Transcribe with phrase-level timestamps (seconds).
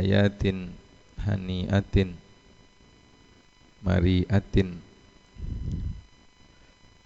[0.00, 0.72] ayatin
[1.20, 2.16] haniatin
[3.84, 4.80] mariatin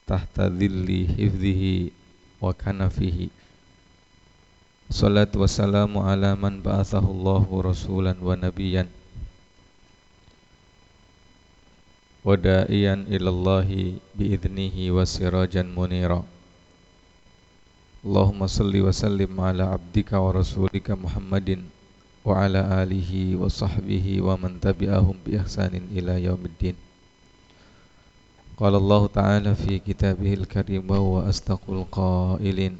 [0.06, 1.90] tahta dhilli hifdhihi
[2.38, 3.34] wa kanafihi.
[4.92, 8.86] Salatu wassalamu ala man ba'athahu Allahu rasulan wa nabiyan
[12.22, 16.22] wa da'iyan ilallahi bi'idnihi wa sirajan munira.
[18.04, 21.64] Allahumma salli wa sallim ala abdika wa rasulika Muhammadin
[22.24, 26.74] wa ala alihi wa sahbihi wa man tabi'ahum bi ihsanin ila yaumiddin.
[28.54, 32.78] Qala Allah Ta'ala fi kitabihil karim wa huwa astaqul qailin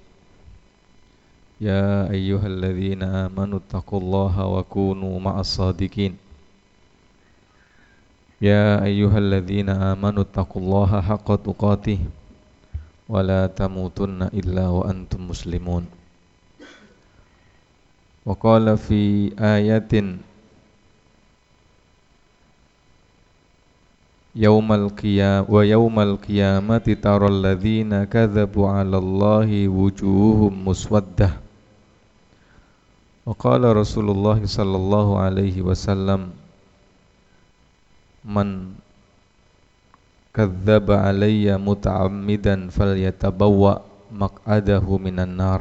[1.59, 6.15] Ya ayyuhalladzina amanu taqullaha wa kunu ma'as sadiqin
[8.39, 11.99] Ya ayyuhalladzina amanu taqullaha haqqa tuqatih
[13.11, 15.91] wa la tamutunna illa wa antum muslimun
[18.25, 19.93] وقال في آية
[24.37, 31.31] يوم القيامة ويوم القيامة ترى الذين كذبوا على الله وجوههم مسودة.
[33.27, 36.21] وقال رسول الله صلى الله عليه وسلم
[38.25, 38.49] من
[40.35, 43.75] كذب علي متعمدا فليتبوأ
[44.13, 45.61] مقعده من النار.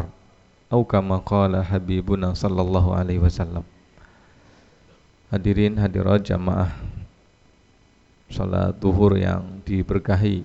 [0.73, 3.61] Au kama qala Habibuna sallallahu alaihi wasallam.
[5.29, 6.73] Hadirin hadirat jamaah
[8.33, 10.41] salat duhur yang diberkahi.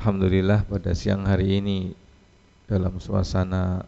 [0.00, 1.92] Alhamdulillah pada siang hari ini
[2.64, 3.84] dalam suasana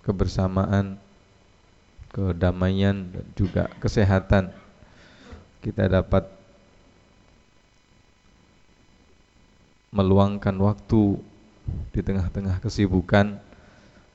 [0.00, 0.96] kebersamaan,
[2.08, 4.48] kedamaian dan juga kesehatan
[5.60, 6.24] kita dapat
[9.92, 11.20] meluangkan waktu
[11.92, 13.38] di tengah-tengah kesibukan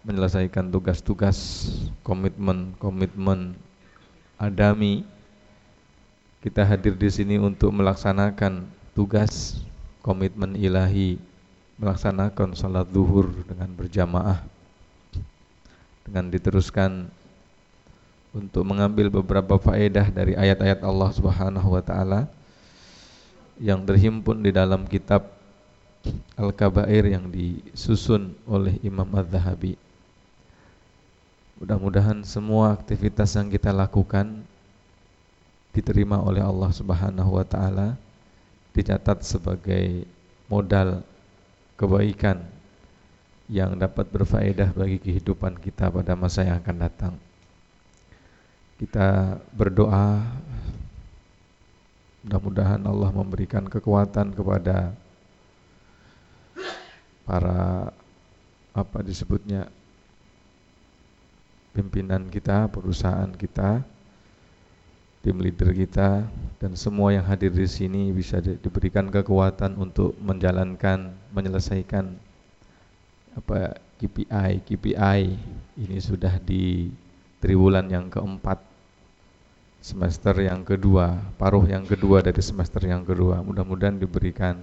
[0.08, 1.68] menyelesaikan tugas-tugas
[2.02, 3.56] komitmen-komitmen
[4.40, 5.04] adami.
[6.40, 9.60] Kita hadir di sini untuk melaksanakan tugas
[10.00, 11.20] komitmen ilahi
[11.78, 14.42] melaksanakan salat zuhur dengan berjamaah.
[16.08, 17.12] Dengan diteruskan
[18.32, 22.32] untuk mengambil beberapa faedah dari ayat-ayat Allah Subhanahu wa taala
[23.58, 25.37] yang terhimpun di dalam kitab
[26.38, 29.74] Al-Kabair yang disusun oleh Imam Az-Zahabi.
[31.58, 34.46] Mudah-mudahan semua aktivitas yang kita lakukan
[35.74, 37.98] diterima oleh Allah Subhanahu wa taala,
[38.78, 40.06] dicatat sebagai
[40.46, 41.02] modal
[41.78, 42.46] kebaikan
[43.50, 47.14] yang dapat berfaedah bagi kehidupan kita pada masa yang akan datang.
[48.78, 50.22] Kita berdoa
[52.22, 54.94] mudah-mudahan Allah memberikan kekuatan kepada
[57.28, 57.92] para
[58.72, 59.68] apa disebutnya
[61.76, 63.84] pimpinan kita, perusahaan kita,
[65.22, 66.24] tim leader kita
[66.58, 72.16] dan semua yang hadir di sini bisa di, diberikan kekuatan untuk menjalankan, menyelesaikan
[73.36, 75.22] apa KPI, KPI
[75.78, 76.90] ini sudah di
[77.44, 78.64] triwulan yang keempat
[79.84, 83.46] semester yang kedua, paruh yang kedua dari semester yang kedua.
[83.46, 84.58] Mudah-mudahan diberikan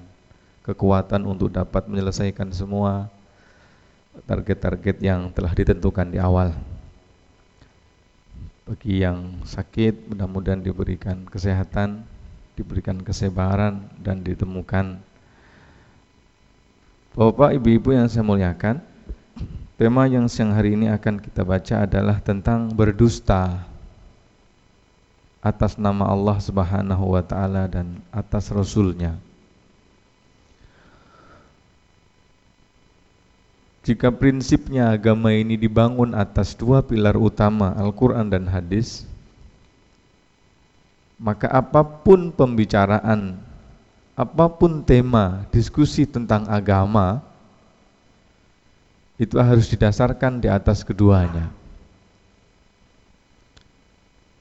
[0.64, 3.12] kekuatan untuk dapat menyelesaikan semua
[4.25, 6.56] target-target yang telah ditentukan di awal.
[8.64, 12.00] Bagi yang sakit, mudah-mudahan diberikan kesehatan,
[12.56, 14.97] diberikan kesabaran, dan ditemukan.
[17.12, 18.80] Bapak, ibu-ibu yang saya muliakan,
[19.76, 23.69] tema yang siang hari ini akan kita baca adalah tentang berdusta
[25.44, 29.20] atas nama Allah Subhanahu wa taala dan atas rasulnya.
[33.84, 39.05] Jika prinsipnya agama ini dibangun atas dua pilar utama, Al-Quran dan hadis,
[41.21, 43.37] maka apa pun pembicaraan,
[44.17, 47.21] apa pun tema, diskusi tentang agama,
[49.21, 51.53] itu harus didasarkan di atas keduanya.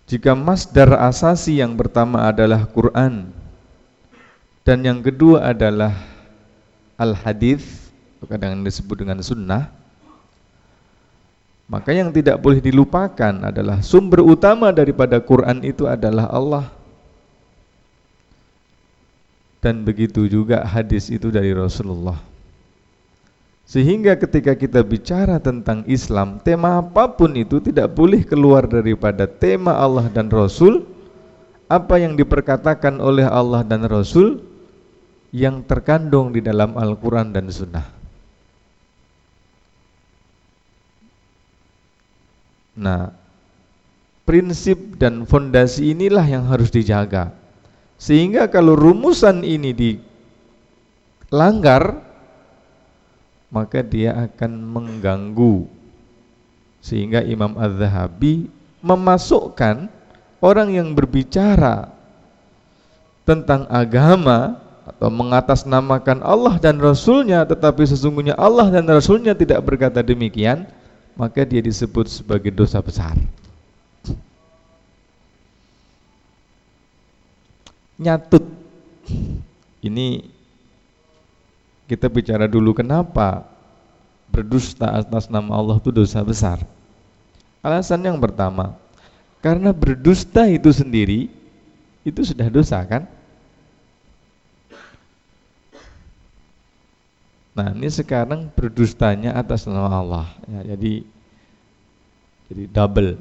[0.08, 3.28] Jika masdar asasi yang pertama adalah Quran
[4.64, 6.00] dan yang kedua adalah
[6.96, 7.83] Al-Hadis,
[8.28, 9.84] kadang disebut dengan sunnah.
[11.74, 16.66] Maka yang tidak boleh dilupakan adalah sumber utama daripada Quran itu adalah Allah.
[19.64, 22.20] Dan begitu juga hadis itu dari Rasulullah.
[23.64, 29.72] Sehingga ketika kita bicara tentang Islam tema apa pun itu tidak boleh keluar daripada tema
[29.80, 30.84] Allah dan Rasul.
[31.72, 34.44] Apa yang diperkatakan oleh Allah dan Rasul
[35.32, 38.03] yang terkandung di dalam Al-Quran dan Sunnah
[42.74, 43.14] Nah,
[44.26, 47.30] prinsip dan fondasi inilah yang harus dijaga.
[48.02, 49.72] Sehingga kalau rumusan ini
[51.30, 52.02] dilanggar,
[53.54, 55.70] maka dia akan mengganggu.
[56.84, 58.50] Sehingga Imam Az-Zahabi
[58.84, 59.88] memasukkan
[60.44, 61.88] orang yang berbicara
[63.24, 70.68] tentang agama atau mengatasnamakan Allah dan Rasulnya tetapi sesungguhnya Allah dan Rasulnya tidak berkata demikian
[71.14, 73.18] maka dia disebut sebagai dosa besar.
[77.98, 78.44] Nyatut.
[79.84, 80.26] Ini
[81.86, 83.46] kita bicara dulu kenapa
[84.34, 86.64] berdusta atas nama Allah itu dosa besar.
[87.62, 88.76] Alasan yang pertama
[89.44, 91.28] karena berdusta itu sendiri
[92.04, 93.08] itu sudah dosa kan
[97.54, 100.28] Nah ini sekarang berdustanya atas nama Allah.
[100.50, 101.06] Ya, Jadi
[102.50, 103.12] Jadi double.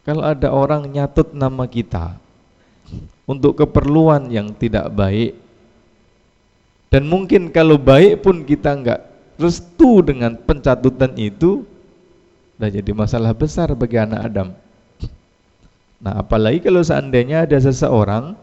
[0.00, 2.16] Kalau ada orang nyatut nama kita
[3.28, 5.36] Untuk keperluan yang tidak baik
[6.88, 9.00] Dan mungkin kalau baik pun kita enggak
[9.36, 11.64] restu dengan pencatutan itu
[12.56, 14.48] Sudah jadi masalah besar bagi anak Adam.
[16.00, 18.36] Nah apalagi kalau seandainya ada seseorang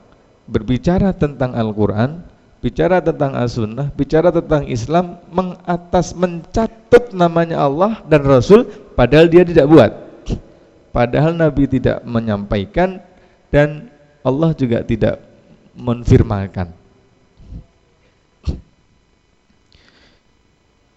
[0.47, 2.23] berbicara tentang Al-Quran,
[2.63, 8.65] bicara tentang As-Sunnah, bicara tentang Islam, mengatas mencatut namanya Allah dan Rasul,
[8.95, 9.91] padahal dia tidak buat.
[10.95, 12.97] Padahal Nabi tidak menyampaikan
[13.53, 13.91] dan
[14.25, 15.21] Allah juga tidak
[15.77, 16.73] menfirmakan.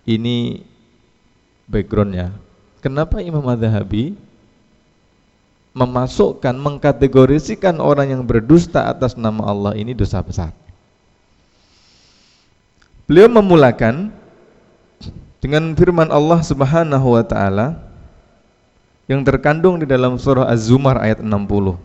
[0.08, 0.64] Ini
[1.68, 2.32] backgroundnya.
[2.80, 4.16] Kenapa Imam Adhabi
[5.80, 10.52] memasukkan, mengkategorisikan orang yang berdusta atas nama Allah ini dosa besar.
[13.08, 14.12] Beliau memulakan
[15.40, 17.80] dengan firman Allah Subhanahu wa taala
[19.08, 21.80] yang terkandung di dalam surah Az-Zumar ayat 60.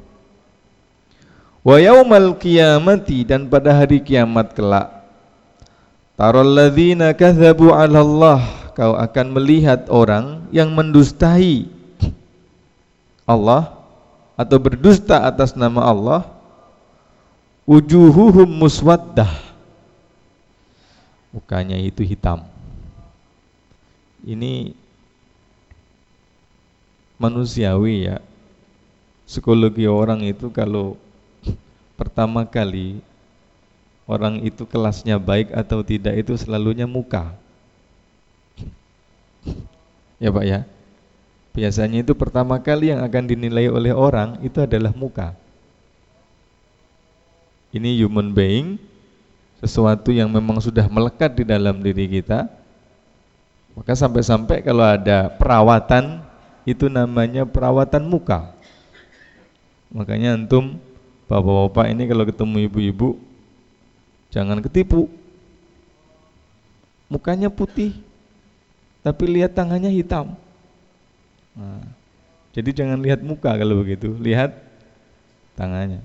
[1.66, 5.02] Wa yaumal qiyamati dan pada hari kiamat kelak
[6.14, 8.40] taral ladzina kadzabu 'ala Allah
[8.78, 11.66] kau akan melihat orang yang mendustai
[13.26, 13.75] Allah
[14.36, 16.22] atau berdusta atas nama Allah
[17.64, 19.32] wujuhuhum muswaddah.
[21.32, 22.44] Mukanya itu hitam.
[24.24, 24.76] Ini
[27.20, 28.18] manusiawi ya.
[29.26, 30.96] Psikologi orang itu kalau
[32.00, 33.02] pertama kali
[34.06, 37.34] orang itu kelasnya baik atau tidak itu selalunya muka.
[40.16, 40.64] Ya Pak ya
[41.56, 45.32] Biasanya itu pertama kali yang akan dinilai oleh orang itu adalah muka.
[47.72, 48.76] Ini human being,
[49.64, 52.52] sesuatu yang memang sudah melekat di dalam diri kita.
[53.72, 56.20] Maka sampai-sampai kalau ada perawatan
[56.68, 58.52] itu namanya perawatan muka.
[59.96, 60.76] Makanya antum
[61.32, 63.10] bapak-bapak ini kalau ketemu ibu-ibu
[64.28, 65.08] jangan ketipu.
[67.08, 67.96] Mukanya putih
[69.00, 70.36] tapi lihat tangannya hitam.
[71.56, 71.84] Nah,
[72.52, 74.56] jadi jangan lihat muka kalau begitu, lihat
[75.56, 76.04] tangannya.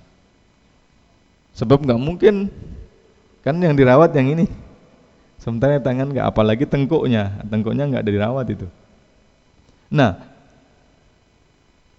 [1.55, 2.51] Sebab nggak mungkin
[3.43, 4.47] kan yang dirawat yang ini.
[5.43, 8.67] Sementara tangan nggak, apalagi tengkuknya, tengkuknya nggak dirawat itu.
[9.91, 10.23] Nah,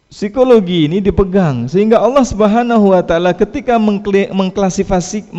[0.08, 5.32] psikologi ini dipegang sehingga Allah Subhanahu wa taala ketika mengklasifikasi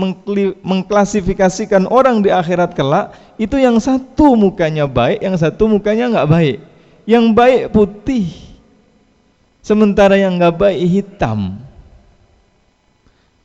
[0.61, 6.72] mengklasifikasikan orang di akhirat kelak itu yang satu mukanya baik, yang satu mukanya nggak baik
[7.09, 8.31] yang baik putih
[9.63, 11.59] sementara yang enggak baik hitam.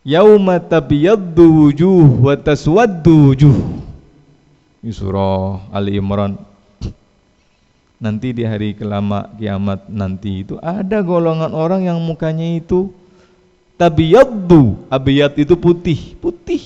[0.08, 3.58] Yauma tabyaddu wujuh wa taswaddu wujuh.
[4.80, 6.40] Ini surah Ali Imran.
[7.98, 12.94] Nanti di hari kelama kiamat nanti itu ada golongan orang yang mukanya itu
[13.76, 16.62] tabiyaddu abiyat itu putih putih.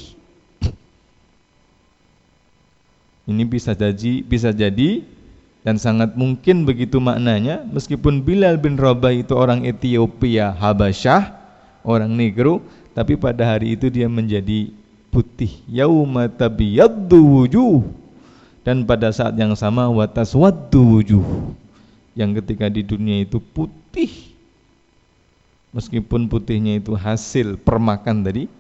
[3.26, 5.08] Ini bisa jadi bisa jadi
[5.62, 11.38] dan sangat mungkin begitu maknanya meskipun Bilal bin Rabah itu orang Ethiopia Habasyah
[11.86, 14.74] orang negro tapi pada hari itu dia menjadi
[15.12, 15.52] putih.
[15.68, 17.84] Yauma tabiyaddu wujuh.
[18.62, 21.26] Dan pada saat yang sama wataswaddu wujuh.
[22.16, 24.32] Yang ketika di dunia itu putih.
[25.72, 28.52] Meskipun putihnya itu hasil permakan tadi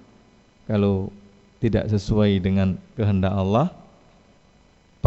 [0.63, 1.11] kalau
[1.59, 3.67] tidak sesuai dengan kehendak Allah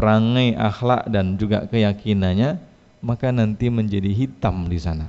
[0.04, 2.60] perangai akhlak dan juga keyakinannya
[3.00, 5.08] maka nanti menjadi hitam di sana.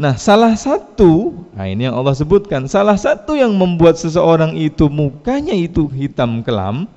[0.00, 5.52] Nah, salah satu, nah ini yang Allah sebutkan, salah satu yang membuat seseorang itu mukanya
[5.52, 6.88] itu hitam kelam,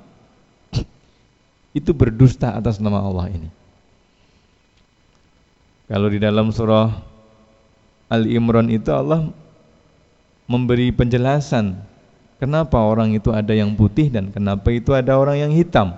[1.76, 3.50] itu berdusta atas nama Allah ini.
[5.92, 6.90] Kalau di dalam surah
[8.08, 9.28] Ali Imran itu Allah
[10.48, 11.78] memberi penjelasan
[12.38, 15.98] kenapa orang itu ada yang putih dan kenapa itu ada orang yang hitam.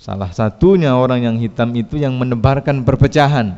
[0.00, 3.52] Salah satunya orang yang hitam itu yang menebarkan perpecahan.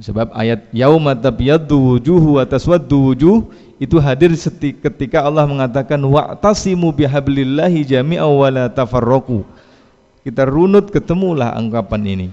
[0.00, 3.44] Sebab ayat yauma tabyaddu wujuhu wa taswaddu wujuh
[3.76, 9.44] itu hadir ketika Allah mengatakan wa'tasimu bihablillahi jami'a wa la tafarraqu.
[10.24, 12.28] Kita runut ketemulah anggapan ini.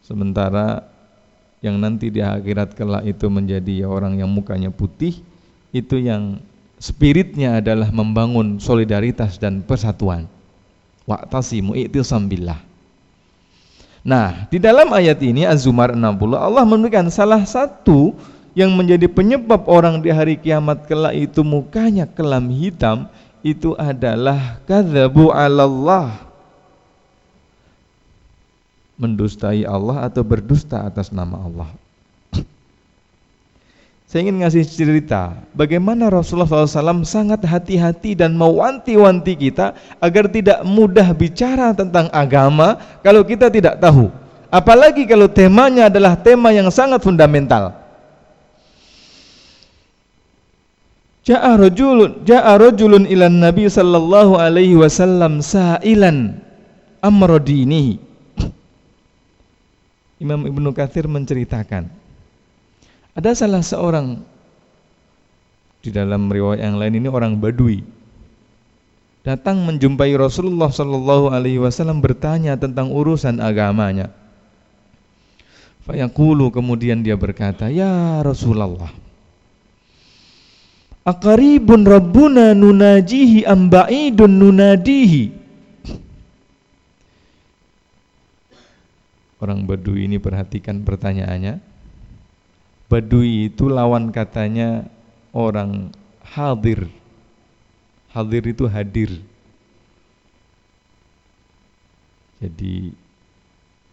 [0.00, 0.86] Sementara
[1.60, 5.20] yang nanti di akhirat kelak itu menjadi orang yang mukanya putih
[5.70, 6.42] itu yang
[6.76, 10.28] spiritnya adalah membangun solidaritas dan persatuan.
[11.06, 12.58] Wa'tasimu i'tisam billah.
[14.06, 18.14] Nah, di dalam ayat ini Az-Zumar 60 Allah memberikan salah satu
[18.54, 23.10] yang menjadi penyebab orang di hari kiamat kelak itu mukanya kelam hitam
[23.42, 26.26] itu adalah kadzabu 'alallah.
[28.96, 31.68] Mendustai Allah atau berdusta atas nama Allah.
[34.16, 41.12] Saya ingin ngasih cerita bagaimana Rasulullah SAW sangat hati-hati dan mewanti-wanti kita agar tidak mudah
[41.12, 44.08] bicara tentang agama kalau kita tidak tahu.
[44.48, 47.76] Apalagi kalau temanya adalah tema yang sangat fundamental.
[51.20, 56.40] Ja'a rajulun ja'a rajulun ilan Nabi sallallahu alaihi wasallam sa'ilan
[57.04, 57.36] amra
[60.16, 62.05] Imam Ibnu Katsir menceritakan
[63.16, 64.20] ada salah seorang
[65.80, 67.80] di dalam riwayat yang lain ini orang Badui
[69.26, 74.14] datang menjumpai Rasulullah Shallallahu Alaihi Wasallam bertanya tentang urusan agamanya.
[75.82, 78.90] Fayaqulu kemudian dia berkata, Ya Rasulullah,
[81.06, 85.30] Akaribun Rabbuna nunajihi amba'idun nunadihi.
[89.38, 91.62] Orang Badui ini perhatikan pertanyaannya.
[92.86, 94.86] Badui itu lawan katanya
[95.34, 95.90] orang
[96.22, 96.86] hadir.
[98.14, 99.10] Hadir itu hadir.
[102.38, 102.94] Jadi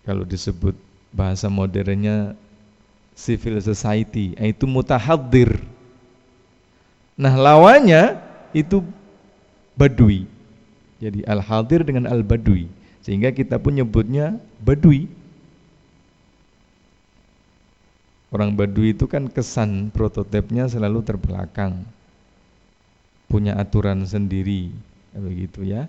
[0.03, 0.75] kalau disebut
[1.15, 2.35] bahasa modernnya
[3.17, 5.63] civil society, itu mutahadir.
[7.17, 8.19] Nah lawannya
[8.53, 8.85] itu
[9.73, 10.29] badui.
[11.01, 12.69] Jadi al-hadir dengan al-badui.
[13.03, 15.09] Sehingga kita pun nyebutnya badui.
[18.33, 21.85] Orang Baduy itu kan kesan prototipnya selalu terbelakang.
[23.29, 24.73] Punya aturan sendiri,
[25.13, 25.85] begitu ya.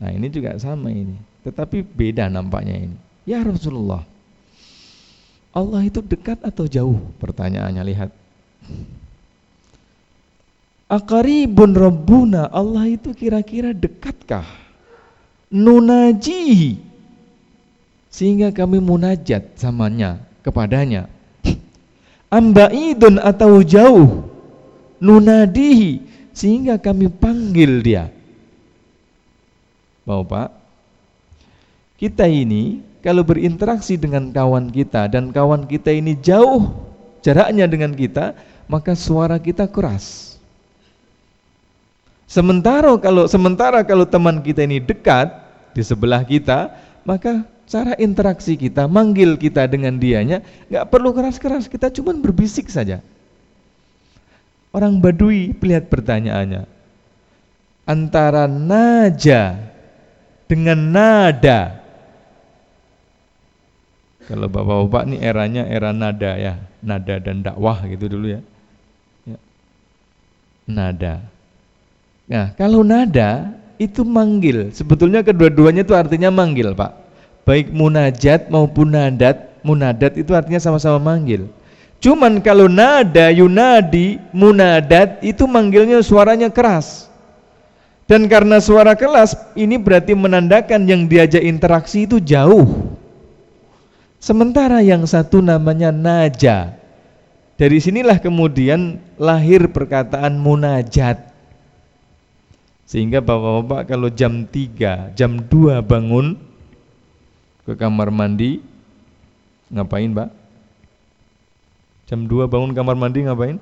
[0.00, 1.20] Nah, ini juga sama ini.
[1.44, 2.96] Tetapi beda nampaknya ini.
[3.28, 4.08] Ya Rasulullah.
[5.52, 6.98] Allah itu dekat atau jauh?
[7.20, 8.10] Pertanyaannya lihat.
[10.88, 14.48] Akaribun Rabbuna Allah itu kira-kira dekatkah?
[15.52, 16.80] Nunaji
[18.10, 21.10] sehingga kami munajat samanya kepadanya
[22.34, 24.26] ambaidun atau jauh.
[24.98, 26.02] Nunadihi
[26.34, 28.04] sehingga kami panggil dia.
[30.02, 30.50] Mau pak?
[31.94, 36.72] Kita ini kalau berinteraksi dengan kawan kita dan kawan kita ini jauh
[37.22, 38.34] jaraknya dengan kita
[38.66, 40.36] maka suara kita keras.
[42.24, 45.30] Sementara kalau sementara kalau teman kita ini dekat
[45.76, 46.72] di sebelah kita
[47.04, 53.00] maka cara interaksi kita, manggil kita dengan dianya, nggak perlu keras-keras, kita cuma berbisik saja.
[54.74, 56.66] Orang Badui lihat pertanyaannya.
[57.84, 59.60] Antara naja
[60.50, 61.84] dengan nada.
[64.24, 68.40] Kalau bapak-bapak ini eranya era nada ya, nada dan dakwah gitu dulu ya.
[69.28, 69.38] ya.
[70.64, 71.28] Nada.
[72.24, 77.03] Nah, kalau nada itu manggil, sebetulnya kedua-duanya itu artinya manggil, Pak
[77.44, 81.48] baik munajat maupun nadat munadat itu artinya sama-sama manggil.
[82.04, 87.08] Cuman kalau nada yunadi munadat itu manggilnya suaranya keras.
[88.04, 92.92] Dan karena suara keras ini berarti menandakan yang diajak interaksi itu jauh.
[94.20, 96.76] Sementara yang satu namanya naja.
[97.56, 101.32] Dari sinilah kemudian lahir perkataan munajat.
[102.84, 106.36] Sehingga bapak-bapak kalau jam 3, jam 2 bangun
[107.64, 108.60] ke kamar mandi
[109.72, 110.30] ngapain Pak?
[112.04, 113.56] Jam 2 bangun kamar mandi ngapain?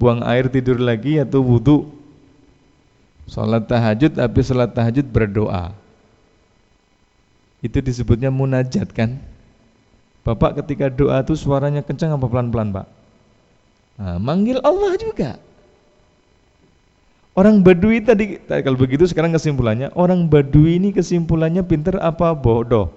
[0.00, 1.90] Buang air tidur lagi atau wudhu?
[3.28, 5.76] Salat tahajud, habis salat tahajud berdoa.
[7.60, 9.20] Itu disebutnya munajat kan?
[10.24, 12.86] Bapak ketika doa itu suaranya kencang apa pelan-pelan Pak?
[13.98, 15.30] Nah, manggil Allah juga.
[17.38, 22.90] Orang Badui tadi, kalau begitu sekarang kesimpulannya, orang Badui ini kesimpulannya pinter apa bodoh?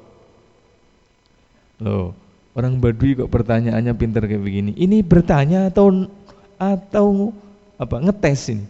[1.78, 2.18] Loh,
[2.58, 4.74] orang Badui kok pertanyaannya pinter kayak begini.
[4.74, 6.10] Ini bertanya atau
[6.58, 7.38] atau
[7.78, 8.66] apa ngetes ini?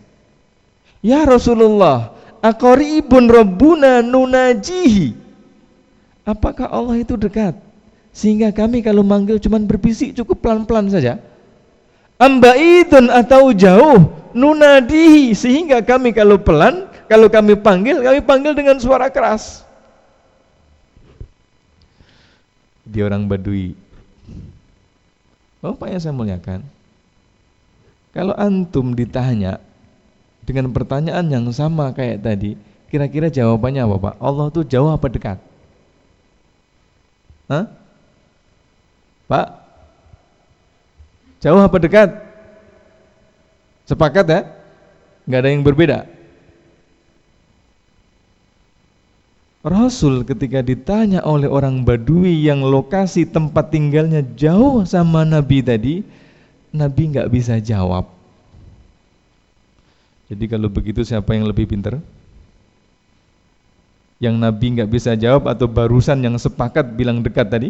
[0.99, 5.15] Ya Rasulullah, ibun rabbuna nunajihi.
[6.27, 7.55] Apakah Allah itu dekat?
[8.11, 11.30] Sehingga kami kalau manggil cuman berbisik cukup pelan-pelan saja.
[12.21, 19.09] Ambaidun atau jauh nunadihi sehingga kami kalau pelan, kalau kami panggil, kami panggil dengan suara
[19.09, 19.65] keras.
[22.85, 23.73] Dia orang Badui.
[25.65, 26.61] Bapak yang saya muliakan,
[28.13, 29.61] kalau antum ditanya
[30.45, 32.57] dengan pertanyaan yang sama kayak tadi,
[32.89, 34.15] kira-kira jawabannya apa Pak?
[34.17, 35.37] Allah tuh jauh apa dekat?
[37.47, 37.65] Hah?
[39.29, 39.60] Pak?
[41.41, 42.09] Jauh apa dekat?
[43.89, 44.41] Sepakat ya?
[45.25, 45.99] Nggak ada yang berbeda.
[49.61, 56.01] Rasul ketika ditanya oleh orang Badui yang lokasi tempat tinggalnya jauh sama Nabi tadi,
[56.73, 58.09] Nabi nggak bisa jawab.
[60.33, 62.01] Jadi kalau begitu siapa yang lebih pintar?
[64.17, 67.69] Yang Nabi nggak bisa jawab atau barusan yang sepakat bilang dekat tadi?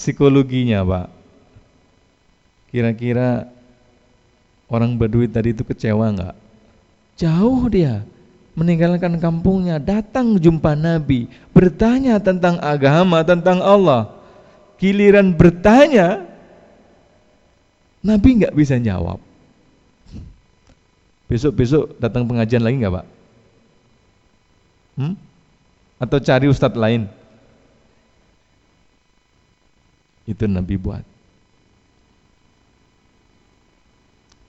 [0.00, 1.06] Psikologinya Pak.
[2.72, 3.52] Kira-kira
[4.72, 6.36] orang Badui tadi itu kecewa nggak?
[7.20, 8.00] Jauh dia
[8.56, 14.08] meninggalkan kampungnya, datang jumpa Nabi, bertanya tentang agama, tentang Allah.
[14.80, 16.24] Giliran bertanya,
[18.00, 19.20] Nabi nggak bisa jawab.
[21.28, 23.06] Besok-besok datang pengajian lagi nggak Pak?
[24.96, 25.14] Hmm?
[26.00, 27.19] Atau cari ustadz lain?
[30.28, 31.04] Itu Nabi buat.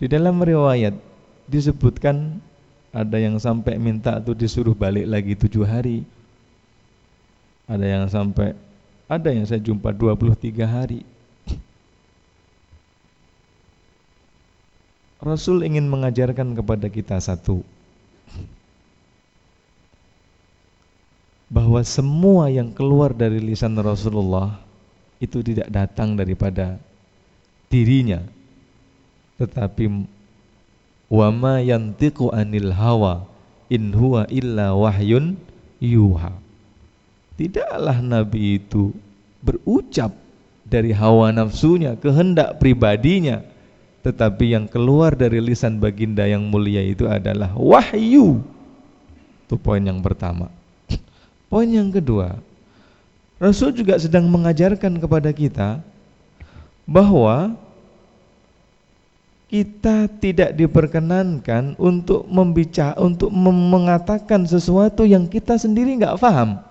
[0.01, 0.97] Di dalam riwayat
[1.45, 2.41] disebutkan
[2.91, 6.03] ada yang sampai minta tuh disuruh balik lagi tujuh hari.
[7.69, 8.51] Ada yang sampai,
[9.07, 11.05] ada yang saya jumpa 23 hari.
[15.21, 17.61] Rasul ingin mengajarkan kepada kita satu
[21.45, 24.57] bahwa semua yang keluar dari lisan Rasulullah
[25.21, 26.81] itu tidak datang daripada
[27.69, 28.25] dirinya
[29.37, 30.09] tetapi
[31.07, 33.29] wama yantiqu anil hawa
[33.69, 35.37] in huwa illa wahyun
[35.77, 36.33] yuha
[37.37, 38.91] tidaklah nabi itu
[39.45, 40.11] berucap
[40.65, 43.45] dari hawa nafsunya kehendak pribadinya
[44.01, 48.41] tetapi yang keluar dari lisan baginda yang mulia itu adalah wahyu.
[49.45, 50.49] Itu poin yang pertama.
[51.51, 52.39] Poin yang kedua,
[53.41, 55.81] Rasul juga sedang mengajarkan kepada kita
[56.85, 57.57] bahwa
[59.49, 66.61] kita tidak diperkenankan untuk membicara, untuk mengatakan sesuatu yang kita sendiri nggak paham.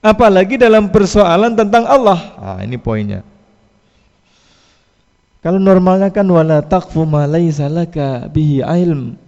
[0.00, 2.20] Apalagi dalam persoalan tentang Allah.
[2.40, 3.20] Ah, ini poinnya.
[5.44, 7.28] Kalau normalnya kan wala taqfu ma
[8.32, 9.20] bihi ilm.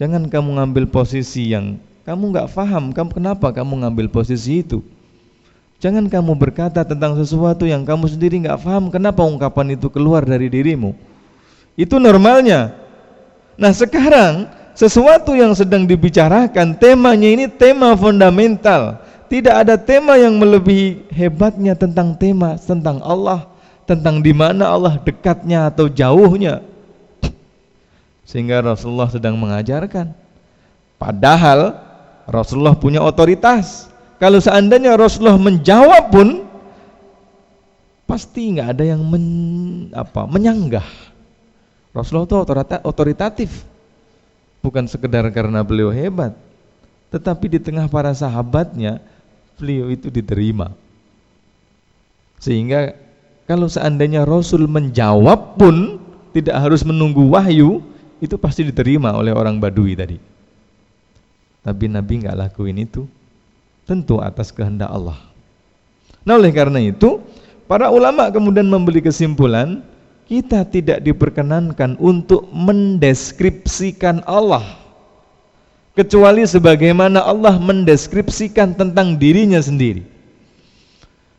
[0.00, 1.76] Jangan kamu ngambil posisi yang
[2.08, 4.80] kamu nggak paham, kamu kenapa kamu ngambil posisi itu?
[5.76, 10.48] Jangan kamu berkata tentang sesuatu yang kamu sendiri nggak paham, kenapa ungkapan itu keluar dari
[10.48, 10.96] dirimu?
[11.76, 12.72] Itu normalnya.
[13.60, 19.04] Nah sekarang sesuatu yang sedang dibicarakan temanya ini tema fundamental.
[19.26, 23.50] Tidak ada tema yang melebihi hebatnya tentang tema tentang Allah
[23.86, 26.60] tentang di mana Allah dekatnya atau jauhnya.
[28.26, 30.10] Sehingga Rasulullah sedang mengajarkan.
[30.98, 31.78] Padahal
[32.26, 33.86] Rasulullah punya otoritas.
[34.16, 36.28] Kalau seandainya Rasulullah menjawab pun
[38.08, 39.24] pasti nggak ada yang men,
[39.92, 40.86] apa, menyanggah.
[41.92, 42.36] Rasulullah itu
[42.84, 43.50] otoritatif.
[44.64, 46.34] Bukan sekedar karena beliau hebat,
[47.14, 48.98] tetapi di tengah para sahabatnya
[49.60, 50.74] beliau itu diterima.
[52.42, 52.98] Sehingga
[53.46, 56.02] kalau seandainya Rasul menjawab pun
[56.34, 57.78] tidak harus menunggu wahyu,
[58.18, 60.18] itu pasti diterima oleh orang Badui tadi.
[61.62, 63.06] Tapi Nabi nggak lakuin itu,
[63.86, 65.16] tentu atas kehendak Allah.
[66.26, 67.22] Nah oleh karena itu,
[67.70, 69.80] para ulama kemudian membeli kesimpulan,
[70.26, 74.86] kita tidak diperkenankan untuk mendeskripsikan Allah
[75.96, 80.04] kecuali sebagaimana Allah mendeskripsikan tentang dirinya sendiri.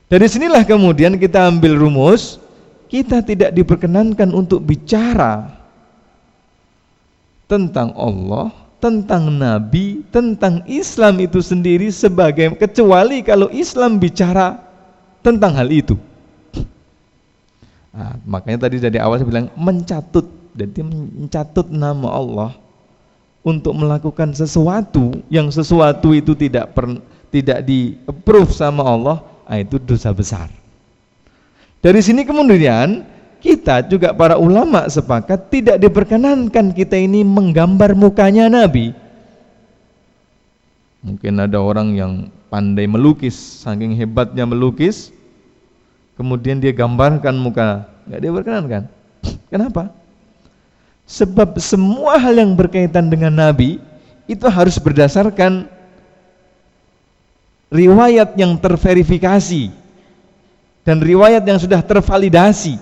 [0.07, 2.39] Dari sinilah kemudian kita ambil rumus,
[2.87, 5.51] kita tidak diperkenankan untuk bicara
[7.45, 14.61] tentang Allah, tentang Nabi, tentang Islam itu sendiri sebagai kecuali kalau Islam bicara
[15.25, 15.97] tentang hal itu.
[17.97, 22.51] Nah, makanya tadi dari awal saya bilang mencatut, jadi mencatut nama Allah,
[23.41, 26.99] untuk melakukan sesuatu yang sesuatu itu tidak per,
[27.33, 29.17] tidak di approve sama Allah,
[29.49, 30.51] ah, itu dosa besar.
[31.81, 38.93] Dari sini kemudian kita juga para ulama sepakat tidak diperkenankan kita ini menggambar mukanya Nabi.
[41.05, 42.13] Mungkin ada orang yang
[42.49, 45.13] pandai melukis, saking hebatnya melukis,
[46.17, 48.83] kemudian dia gambarkan muka, nggak diperkenankan.
[49.53, 49.93] Kenapa?
[51.07, 53.79] Sebab semua hal yang berkaitan dengan Nabi
[54.27, 55.71] itu harus berdasarkan
[57.71, 59.71] riwayat yang terverifikasi
[60.83, 62.79] dan riwayat yang sudah tervalidasi.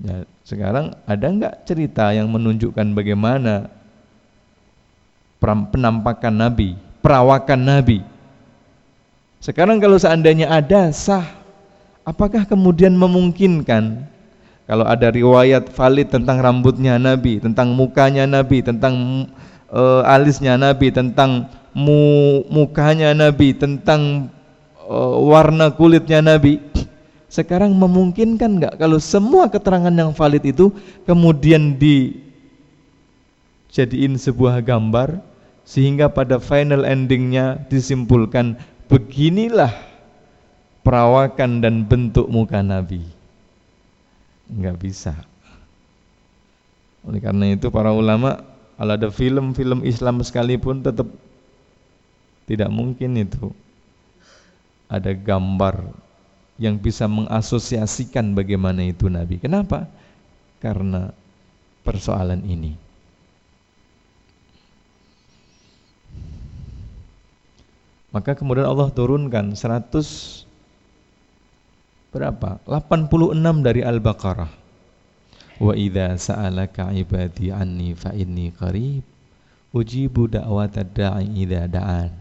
[0.00, 3.68] Ya, sekarang ada nggak cerita yang menunjukkan bagaimana
[5.40, 8.00] penampakan Nabi, perawakan Nabi?
[9.44, 11.24] Sekarang kalau seandainya ada sah,
[12.04, 14.08] apakah kemudian memungkinkan
[14.64, 19.26] kalau ada riwayat valid tentang rambutnya Nabi, tentang mukanya Nabi, tentang
[19.66, 24.30] uh, alisnya Nabi, tentang mu, mukanya Nabi, tentang
[24.86, 26.62] uh, warna kulitnya Nabi,
[27.30, 30.74] sekarang memungkinkan nggak kalau semua keterangan yang valid itu
[31.06, 32.18] kemudian dijadiin
[34.18, 35.22] sebuah gambar
[35.62, 38.58] sehingga pada final endingnya disimpulkan
[38.90, 39.70] beginilah
[40.82, 43.06] perawakan dan bentuk muka Nabi.
[44.50, 45.14] Enggak bisa.
[47.06, 48.42] Oleh karena itu para ulama
[48.74, 51.06] kalau ada film-film Islam sekalipun tetap
[52.50, 53.54] tidak mungkin itu
[54.90, 56.09] ada gambar
[56.60, 59.40] yang bisa mengasosiasikan bagaimana itu Nabi.
[59.40, 59.88] Kenapa?
[60.60, 61.08] Karena
[61.80, 62.76] persoalan ini.
[68.12, 70.44] Maka kemudian Allah turunkan 100
[72.12, 72.60] berapa?
[72.68, 74.52] 86 dari Al-Baqarah.
[75.60, 79.00] Wa idza sa'alaka ibadi anni fa inni qarib
[79.72, 82.19] ujibu da'watad da'i idza da'an.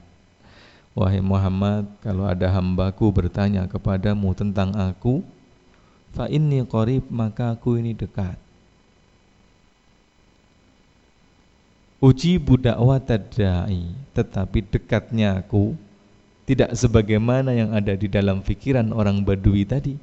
[0.98, 5.22] Wahai Muhammad, kalau ada hambaku bertanya kepadamu tentang aku,
[6.12, 8.36] fa inni qarib maka aku ini dekat.
[12.00, 12.80] Uji budak
[13.36, 15.76] da'i, tetapi dekatnya aku
[16.48, 20.00] tidak sebagaimana yang ada di dalam pikiran orang Badui tadi.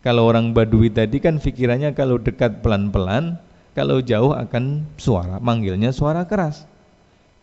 [0.00, 3.36] Kalau orang Badui tadi kan pikirannya kalau dekat pelan-pelan,
[3.76, 6.64] kalau jauh akan suara, manggilnya suara keras.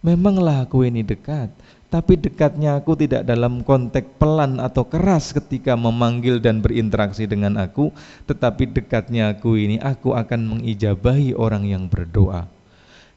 [0.02, 1.54] Memanglah aku ini dekat,
[1.88, 7.96] tapi dekatnya aku tidak dalam konteks pelan atau keras ketika memanggil dan berinteraksi dengan aku,
[8.28, 12.52] tetapi dekatnya aku ini aku akan mengijabahi orang yang berdoa.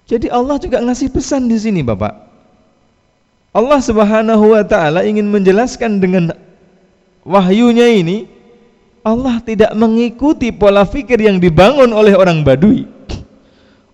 [0.07, 2.31] Jadi Allah juga ngasih pesan di sini, Bapak.
[3.51, 6.31] Allah Subhanahu wa taala ingin menjelaskan dengan
[7.27, 8.31] wahyunya ini
[9.03, 12.87] Allah tidak mengikuti pola pikir yang dibangun oleh orang Badui.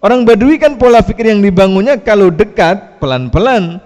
[0.05, 3.81] Orang Badui kan pola pikir yang dibangunnya kalau dekat pelan-pelan,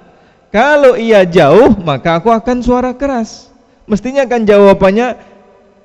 [0.51, 3.47] kalau ia jauh, maka aku akan suara keras.
[3.87, 5.15] Mestinya kan jawabannya,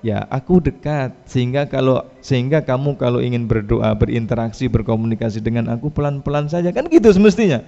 [0.01, 1.13] ya aku dekat.
[1.30, 6.73] Sehingga kalau sehingga kamu kalau ingin berdoa, berinteraksi, berkomunikasi dengan aku pelan-pelan saja.
[6.73, 7.62] Kan gitu semestinya.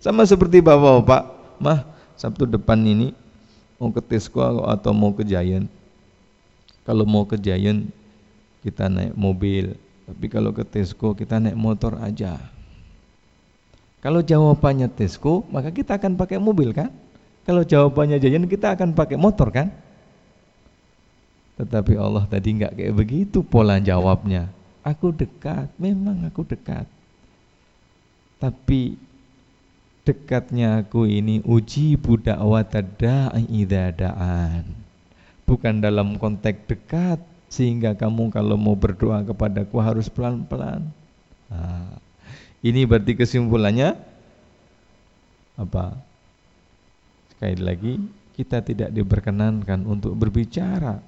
[0.00, 1.22] Sama seperti bapak-bapak,
[1.60, 1.84] mah
[2.16, 3.12] Sabtu depan ini
[3.76, 5.68] mau ke Tesco atau mau ke Giant.
[6.82, 7.92] Kalau mau ke Giant
[8.64, 9.76] kita naik mobil,
[10.08, 12.40] tapi kalau ke Tesco kita naik motor aja.
[14.02, 16.90] Kalau jawabannya Tesco, maka kita akan pakai mobil kan?
[17.46, 19.70] Kalau jawabannya Jajan, kita akan pakai motor kan?
[21.54, 24.50] Tetapi Allah tadi nggak kayak begitu pola jawabnya.
[24.82, 26.90] Aku dekat, memang aku dekat.
[28.42, 28.98] Tapi
[30.02, 32.42] dekatnya aku ini uji budak
[32.98, 34.66] da'i da'an.
[35.46, 40.90] Bukan dalam konteks dekat sehingga kamu kalau mau berdoa kepadaku harus pelan-pelan.
[41.46, 42.02] Nah,
[42.62, 43.98] ini berarti kesimpulannya
[45.58, 45.98] apa?
[47.34, 47.94] Sekali lagi
[48.38, 51.02] kita tidak diperkenankan untuk berbicara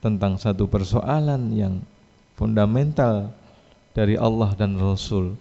[0.00, 1.82] tentang satu persoalan yang
[2.38, 3.34] fundamental
[3.92, 5.36] dari Allah dan Rasul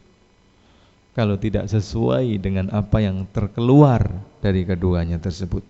[1.15, 4.03] kalau tidak sesuai dengan apa yang terkeluar
[4.43, 5.63] dari keduanya tersebut.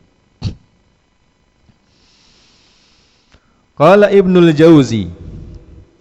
[3.79, 5.28] Qala Ibnul Jauzi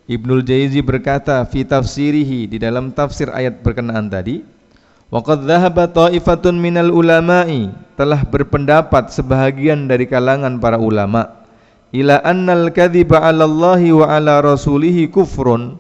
[0.09, 4.41] Ibnul Jaizi berkata fi tafsirihi di dalam tafsir ayat berkenaan tadi
[5.09, 11.45] Waqad dhahaba ta'ifatun minal ulama'i telah berpendapat sebahagian dari kalangan para ulama
[11.93, 15.77] ila annal kadhiba 'ala Allahi wa 'ala rasulihi kufrun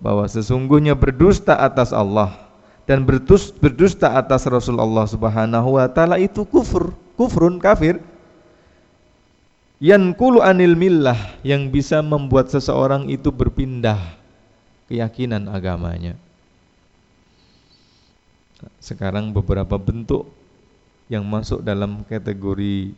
[0.00, 2.32] bahwa sesungguhnya berdusta atas Allah
[2.84, 8.04] dan berdusta atas Rasulullah Subhanahu wa taala itu kufur, kufrun kafir
[9.82, 13.98] yankulu anil millah yang bisa membuat seseorang itu berpindah
[14.86, 16.14] keyakinan agamanya.
[18.78, 20.30] Sekarang beberapa bentuk
[21.10, 22.94] yang masuk dalam kategori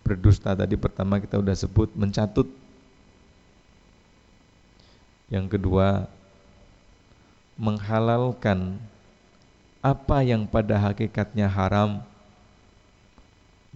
[0.00, 2.48] berdusta tadi pertama kita sudah sebut mencatut.
[5.28, 6.08] Yang kedua
[7.60, 8.80] menghalalkan
[9.84, 12.00] apa yang pada hakikatnya haram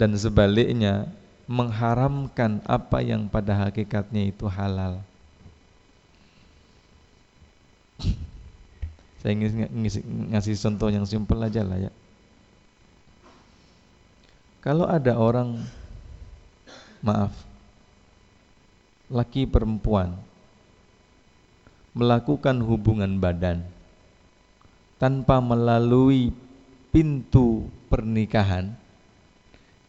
[0.01, 1.13] dan sebaliknya
[1.47, 5.03] mengharamkan apa yang pada hakikatnya itu halal.
[9.23, 9.69] Saya ingin
[10.35, 11.93] ngasih contoh yang simpel aja lah ya.
[14.63, 15.59] Kalau ada orang
[17.03, 17.35] maaf
[19.11, 20.15] laki perempuan
[21.93, 23.67] melakukan hubungan badan
[25.03, 26.31] tanpa melalui
[26.95, 28.73] pintu pernikahan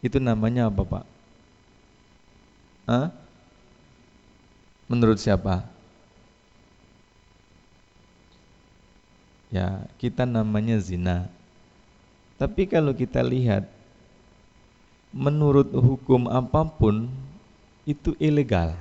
[0.04, 1.13] itu namanya apa Pak?
[2.84, 3.16] Hah?
[4.92, 5.64] Menurut siapa?
[9.54, 11.30] Ya, kita namanya zina.
[12.42, 13.70] Tapi kalau kita lihat
[15.14, 17.08] menurut hukum apa pun
[17.86, 18.74] itu ilegal.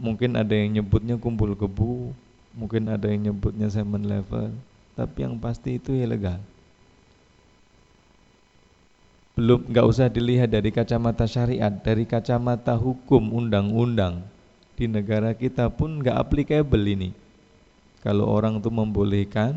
[0.00, 2.16] Mungkin ada yang nyebutnya kumpul kebu,
[2.56, 4.48] mungkin ada yang nyebutnya semen level,
[4.96, 6.40] tapi yang pasti itu ilegal.
[9.40, 14.20] Belum nggak usah dilihat dari kacamata syariat, dari kacamata hukum undang-undang
[14.76, 17.16] di negara kita pun nggak applicable ini.
[18.04, 19.56] Kalau orang tuh membolehkan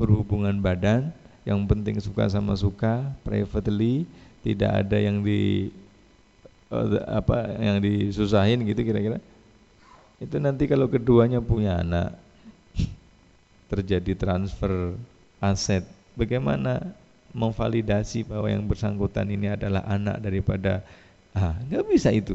[0.00, 1.12] berhubungan badan,
[1.44, 4.08] yang penting suka sama suka, privately,
[4.40, 5.68] tidak ada yang di
[6.72, 9.20] uh, apa yang disusahin gitu kira-kira.
[10.16, 12.16] Itu nanti kalau keduanya punya anak
[13.68, 14.96] terjadi transfer
[15.44, 15.84] aset,
[16.16, 16.96] bagaimana
[17.30, 20.82] memvalidasi bahwa yang bersangkutan ini adalah anak daripada
[21.34, 22.34] ah nggak bisa itu.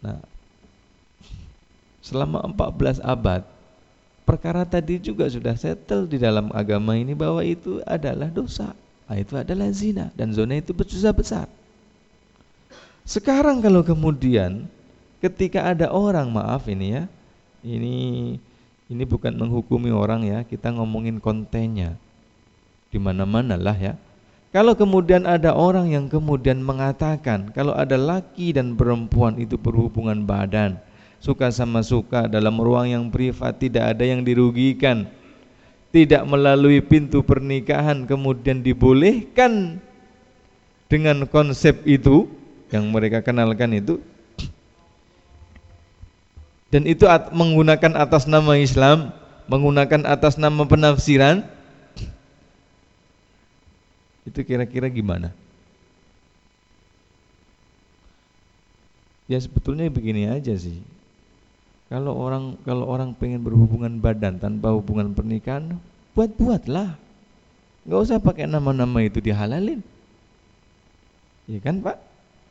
[0.00, 0.18] Nah,
[2.00, 3.44] selama 14 abad
[4.24, 8.72] perkara tadi juga sudah settle di dalam agama ini bahwa itu adalah dosa.
[9.10, 11.46] Nah, itu adalah zina dan zona itu berdosa besar.
[13.02, 14.70] Sekarang kalau kemudian
[15.18, 17.04] ketika ada orang maaf ini ya,
[17.66, 17.96] ini
[18.90, 21.94] ini bukan menghukumi orang ya, kita ngomongin kontennya.
[22.90, 23.94] Di mana-mana lah ya.
[24.50, 30.74] Kalau kemudian ada orang yang kemudian mengatakan kalau ada laki dan perempuan itu berhubungan badan,
[31.22, 35.06] suka sama suka dalam ruang yang privat tidak ada yang dirugikan
[35.90, 39.82] tidak melalui pintu pernikahan kemudian dibolehkan
[40.86, 42.30] dengan konsep itu
[42.70, 43.98] yang mereka kenalkan itu
[46.70, 49.10] dan itu at menggunakan atas nama Islam
[49.50, 51.42] menggunakan atas nama penafsiran
[54.24, 55.34] itu kira-kira gimana
[59.26, 60.78] ya sebetulnya begini aja sih
[61.90, 65.74] kalau orang kalau orang pengen berhubungan badan tanpa hubungan pernikahan,
[66.14, 66.94] buat-buatlah.
[67.82, 69.82] Nggak usah pakai nama-nama itu dihalalin.
[71.50, 71.98] Ya kan Pak?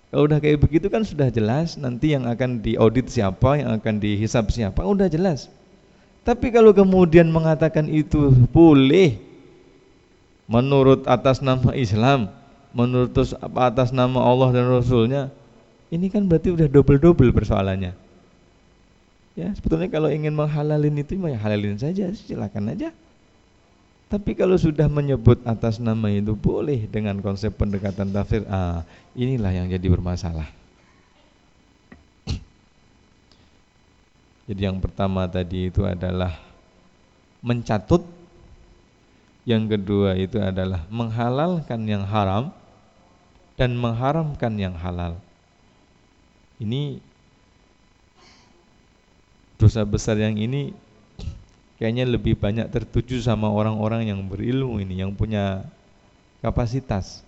[0.10, 4.50] Kalau udah kayak begitu kan sudah jelas nanti yang akan diaudit siapa, yang akan dihisap
[4.50, 5.54] siapa, udah jelas.
[6.26, 9.22] Tapi kalau kemudian mengatakan itu boleh
[10.50, 12.34] menurut atas nama Islam,
[12.74, 13.14] menurut
[13.54, 15.30] atas nama Allah dan Rasulnya,
[15.94, 17.94] ini kan berarti udah double-double persoalannya.
[19.38, 22.90] Ya, sebetulnya kalau ingin menghalalin itu ya halalin saja, silakan aja.
[24.10, 28.82] Tapi kalau sudah menyebut atas nama itu boleh dengan konsep pendekatan tafsir, ah,
[29.14, 30.50] inilah yang jadi bermasalah.
[34.50, 36.34] Jadi yang pertama tadi itu adalah
[37.46, 38.02] mencatut,
[39.46, 42.50] yang kedua itu adalah menghalalkan yang haram
[43.62, 45.22] dan mengharamkan yang halal.
[46.58, 46.98] Ini
[49.62, 50.74] dosa besar yang ini
[51.80, 55.64] kayaknya lebih banyak tertuju sama orang-orang yang berilmu ini, yang punya
[56.44, 57.24] kapasitas.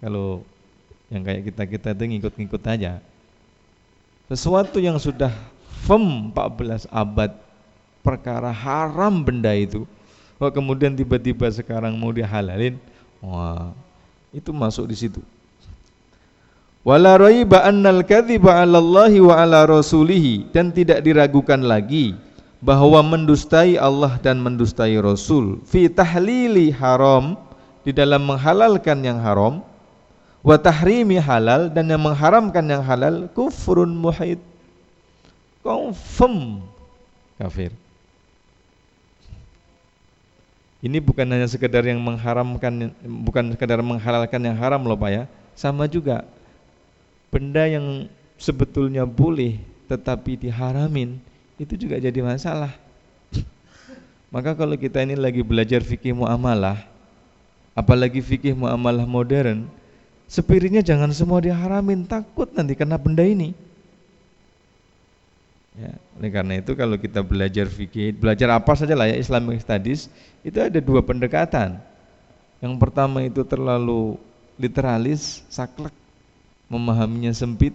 [0.00, 0.42] Kalau
[1.12, 3.04] yang kayak kita-kita itu ngikut-ngikut aja.
[4.32, 5.30] Sesuatu yang sudah
[5.84, 7.36] firm 14 abad
[8.00, 9.84] perkara haram benda itu,
[10.40, 12.80] kok kemudian tiba-tiba sekarang mau dihalalin,
[13.20, 13.76] wah
[14.32, 15.20] itu masuk di situ.
[16.84, 22.12] Wala raiba annal kadhiba 'ala Allahi wa 'ala rasulihi dan tidak diragukan lagi
[22.64, 27.36] bahwa mendustai Allah dan mendustai Rasul fi tahlili haram
[27.84, 29.60] di dalam menghalalkan yang haram
[30.40, 34.40] wa tahrimi halal dan yang mengharamkan yang halal kufrun muhid
[35.60, 36.64] confirm
[37.36, 37.72] kafir.
[40.84, 42.92] Ini bukan hanya sekedar yang mengharamkan
[43.24, 45.24] bukan sekedar menghalalkan yang haram loh Pak ya.
[45.52, 46.24] Sama juga
[47.28, 48.08] benda yang
[48.40, 51.20] sebetulnya boleh tetapi diharamin
[51.60, 52.74] itu juga jadi masalah.
[54.34, 56.82] Maka kalau kita ini lagi belajar fikih muamalah,
[57.78, 59.70] apalagi fikih muamalah modern,
[60.26, 63.54] spiritnya jangan semua diharamin, takut nanti kena benda ini.
[65.74, 70.10] Ya, oleh karena itu kalau kita belajar fikih, belajar apa saja lah ya Islamic Studies,
[70.42, 71.78] itu ada dua pendekatan.
[72.58, 74.18] Yang pertama itu terlalu
[74.58, 75.94] literalis, saklek,
[76.66, 77.74] memahaminya sempit,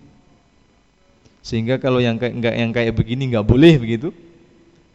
[1.49, 4.13] sehingga kalau yang kayak enggak yang kayak begini nggak boleh begitu.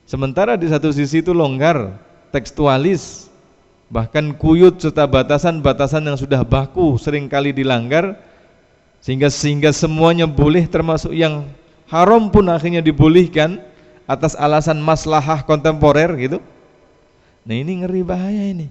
[0.06, 1.98] Sementara di satu sisi itu longgar,
[2.30, 3.26] tekstualis,
[3.90, 8.14] bahkan kuyut serta batasan-batasan yang sudah baku sering kali dilanggar,
[9.02, 11.50] sehingga sehingga semuanya boleh termasuk yang
[11.90, 13.58] haram pun akhirnya dibolehkan
[14.06, 16.38] atas alasan maslahah kontemporer gitu.
[17.42, 18.70] Nah ini ngeri bahaya ini.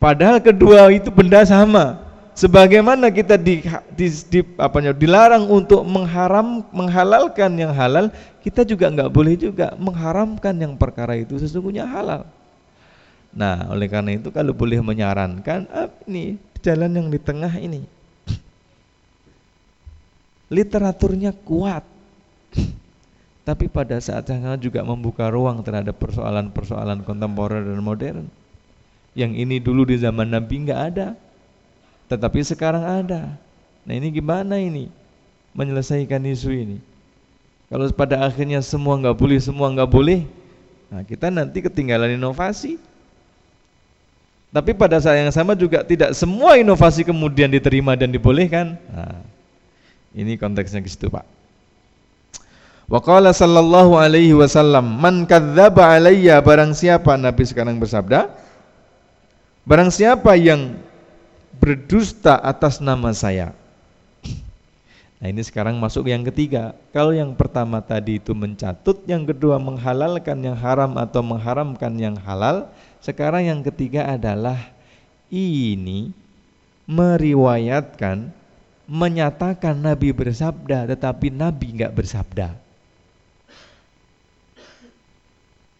[0.00, 2.07] Padahal kedua itu benda sama.
[2.38, 3.66] Sebagaimana kita di,
[3.98, 8.14] di, di apanya, dilarang untuk mengharam menghalalkan yang halal,
[8.46, 12.30] kita juga nggak boleh juga mengharamkan yang perkara itu sesungguhnya halal.
[13.34, 17.82] Nah, oleh karena itu kalau boleh menyarankan, ah, ini jalan yang di tengah ini.
[20.54, 21.82] Literaturnya kuat.
[23.50, 28.30] Tapi pada saat yang sama juga membuka ruang terhadap persoalan-persoalan kontemporer dan modern.
[29.18, 31.18] Yang ini dulu di zaman Nabi nggak ada
[32.08, 33.36] tetapi sekarang ada.
[33.84, 34.88] Nah ini gimana ini?
[35.52, 36.78] Menyelesaikan isu ini.
[37.68, 40.24] Kalau pada akhirnya semua nggak boleh semua nggak boleh
[40.88, 42.80] nah kita nanti ketinggalan inovasi.
[44.48, 48.80] Tapi pada saat yang sama juga tidak semua inovasi kemudian diterima dan dibolehkan.
[48.88, 49.20] Nah,
[50.16, 51.28] ini konteksnya ke situ, Pak.
[52.88, 58.32] Wa qala sallallahu alaihi wasallam, "Man kadzdzaba alayya barang siapa Nabi sekarang bersabda,
[59.68, 60.80] barang siapa yang
[61.58, 63.52] berdusta atas nama saya."
[65.18, 66.78] Nah, ini sekarang masuk yang ketiga.
[66.94, 72.70] Kalau yang pertama tadi itu mencatut, yang kedua menghalalkan yang haram atau mengharamkan yang halal,
[73.02, 74.70] sekarang yang ketiga adalah
[75.26, 76.14] ini
[76.88, 78.30] meriwayatkan
[78.88, 82.56] menyatakan Nabi bersabda tetapi Nabi nggak bersabda.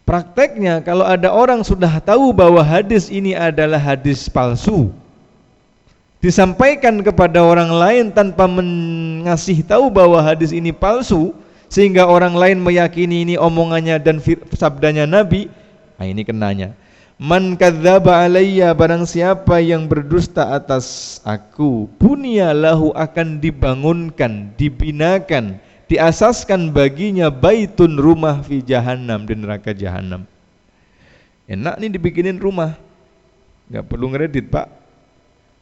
[0.05, 4.93] Prakteknya kalau ada orang sudah tahu bahwa hadis ini adalah hadis palsu,
[6.19, 11.31] disampaikan kepada orang lain tanpa mengasih tahu bahwa hadis ini palsu,
[11.71, 14.19] sehingga orang lain meyakini ini omongannya dan
[14.55, 15.47] sabdanya Nabi,
[16.01, 16.75] nah ini kenanya.
[17.19, 25.59] Man kadzdzaba alayya barang siapa yang berdusta atas aku bunia lahu akan dibangunkan dibinakan
[25.91, 30.31] diasaskan baginya baitun rumah fi jahannam di neraka jahannam.
[31.51, 32.79] Enak nih dibikinin rumah.
[33.67, 34.71] Nggak perlu ngeredit pak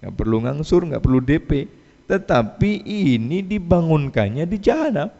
[0.06, 1.66] nggak perlu ngangsur nggak perlu DP
[2.06, 5.10] tetapi ini dibangunkannya di jahanam.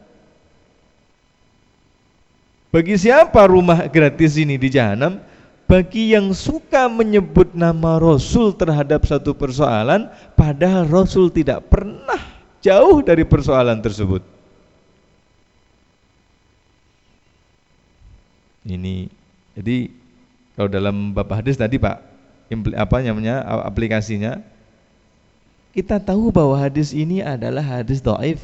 [2.70, 5.18] Bagi siapa rumah gratis ini di jahanam?
[5.66, 10.06] Bagi yang suka menyebut nama Rasul terhadap satu persoalan
[10.38, 12.22] padahal Rasul tidak pernah
[12.62, 14.22] jauh dari persoalan tersebut.
[18.62, 19.10] Ini
[19.58, 19.90] jadi
[20.54, 21.98] kalau dalam bab hadis tadi Pak
[22.78, 24.38] apa namanya aplikasinya
[25.76, 28.40] kita tahu bahwa hadis ini adalah hadis doif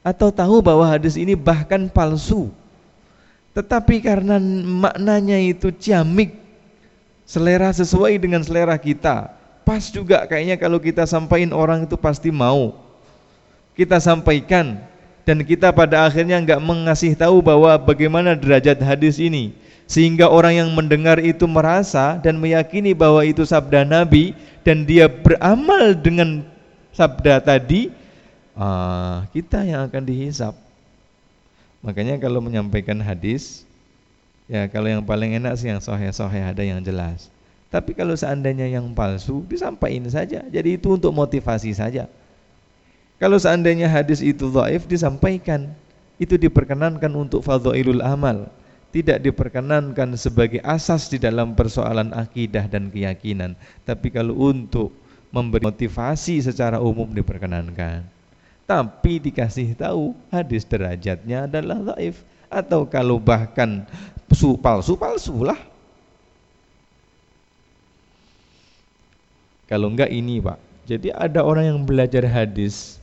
[0.00, 2.48] atau tahu bahwa hadis ini bahkan palsu.
[3.52, 6.32] Tetapi karena maknanya itu ciamik,
[7.28, 9.28] selera sesuai dengan selera kita,
[9.60, 12.72] pas juga kayaknya kalau kita sampaikan orang itu pasti mau.
[13.76, 14.80] Kita sampaikan
[15.28, 19.52] dan kita pada akhirnya nggak mengasih tahu bahwa bagaimana derajat hadis ini
[19.88, 25.96] sehingga orang yang mendengar itu merasa dan meyakini bahwa itu sabda Nabi dan dia beramal
[25.96, 26.44] dengan
[26.92, 27.88] sabda tadi
[28.52, 30.68] ah, kita yang akan dihisap
[31.78, 33.62] Makanya kalau menyampaikan hadis,
[34.50, 37.30] ya kalau yang paling enak sih yang sohe-sohe ada yang jelas.
[37.68, 40.42] Tapi kalau seandainya yang palsu, disampaikan saja.
[40.48, 42.08] Jadi itu untuk motivasi saja.
[43.20, 45.70] Kalau seandainya hadis itu dhaif, disampaikan.
[46.18, 48.50] Itu diperkenankan untuk fadhailul amal.
[48.88, 53.52] Tidak diperkenankan sebagai asas di dalam persoalan akidah dan keyakinan.
[53.84, 54.96] Tapi kalau untuk
[55.28, 58.04] memberi motivasi secara umum diperkenankan.
[58.64, 63.84] Tapi dikasih tahu hadis derajatnya adalah dhaif atau kalau bahkan
[64.60, 65.60] palsu palsu lah.
[69.68, 70.56] Kalau enggak ini pak.
[70.88, 72.96] Jadi ada orang yang belajar hadis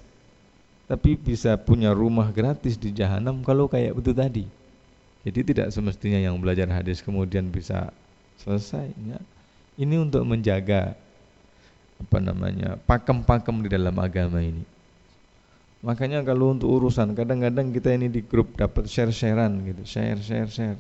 [0.90, 4.46] tapi bisa punya rumah gratis di jahanam kalau kayak begitu tadi
[5.26, 7.90] jadi tidak semestinya yang belajar hadis kemudian bisa
[8.38, 9.18] selesai ya.
[9.82, 10.94] ini untuk menjaga
[11.98, 14.62] apa namanya pakem-pakem di dalam agama ini.
[15.86, 20.80] Makanya kalau untuk urusan kadang-kadang kita ini di grup dapat share-sharean gitu, share share share.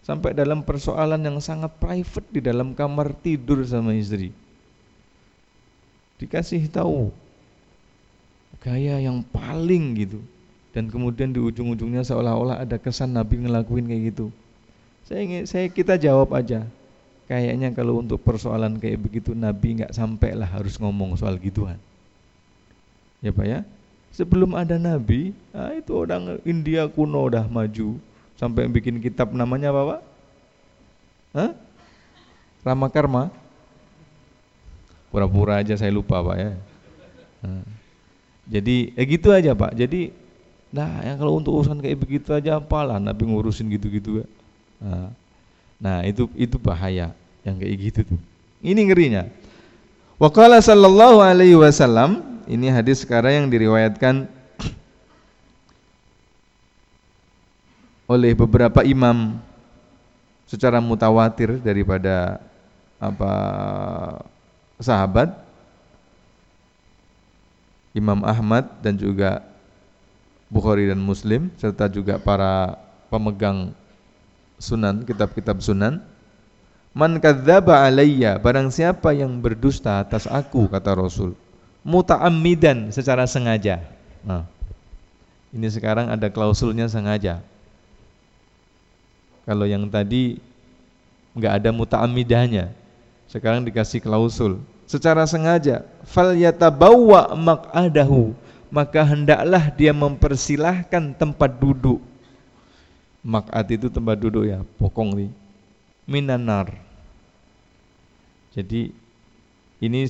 [0.00, 4.32] Sampai dalam persoalan yang sangat private di dalam kamar tidur sama istri.
[6.16, 7.12] Dikasih tahu
[8.60, 10.20] gaya yang paling gitu.
[10.70, 14.30] Dan kemudian di ujung-ujungnya seolah-olah ada kesan Nabi ngelakuin kayak gitu.
[15.02, 16.62] Saya ingin saya kita jawab aja.
[17.26, 21.78] Kayaknya kalau untuk persoalan kayak begitu Nabi nggak sampai lah harus ngomong soal gituan.
[23.22, 23.60] Ya Pak ya.
[24.10, 27.94] Sebelum ada Nabi, nah itu orang India kuno udah maju
[28.34, 30.00] sampai bikin kitab namanya apa Pak?
[31.30, 31.50] Hah?
[32.66, 33.30] Rama Karma?
[35.14, 36.52] Pura-pura aja saya lupa Pak ya.
[37.46, 37.66] Nah.
[38.50, 39.78] Jadi ya gitu aja Pak.
[39.78, 40.10] Jadi
[40.70, 44.22] nah yang kalau untuk urusan kayak begitu aja apalah Nabi ngurusin gitu-gitu.
[44.78, 45.10] Nah,
[45.82, 47.10] nah itu itu bahaya
[47.42, 48.20] yang kayak gitu tuh.
[48.62, 49.26] Ini ngerinya.
[50.20, 54.28] Waqala sallallahu alaihi wasallam, ini hadis sekarang yang diriwayatkan
[58.10, 59.38] oleh beberapa imam
[60.50, 62.42] secara mutawatir daripada
[62.98, 63.32] apa
[64.82, 65.30] sahabat
[67.94, 69.46] Imam Ahmad dan juga
[70.50, 72.74] Bukhari dan Muslim serta juga para
[73.06, 73.70] pemegang
[74.58, 76.02] sunan, kitab-kitab sunan.
[76.90, 81.38] Man kadzdzaba alayya, barang siapa yang berdusta atas aku kata Rasul,
[81.86, 83.78] muta'ammidan secara sengaja.
[84.26, 84.42] Nah,
[85.54, 87.38] ini sekarang ada klausulnya sengaja.
[89.46, 90.42] Kalau yang tadi
[91.38, 92.74] nggak ada muta'ammidahnya,
[93.30, 94.58] sekarang dikasih klausul
[94.90, 98.34] secara sengaja fal yatabawwa maq'adahu
[98.70, 102.00] maka hendaklah dia mempersilahkan tempat duduk
[103.20, 105.30] Mak'at itu tempat duduk ya, pokong nih.
[106.08, 106.72] Minanar.
[108.56, 108.96] Jadi
[109.78, 110.08] ini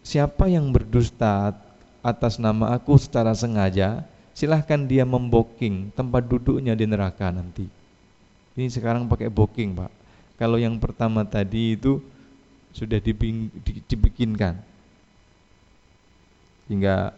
[0.00, 1.52] siapa yang berdusta
[2.00, 4.02] atas nama aku secara sengaja,
[4.32, 7.68] silahkan dia memboking tempat duduknya di neraka nanti.
[8.56, 9.92] Ini sekarang pakai booking pak.
[10.40, 12.00] Kalau yang pertama tadi itu
[12.72, 13.00] sudah
[13.84, 14.56] dibikinkan,
[16.72, 17.12] hingga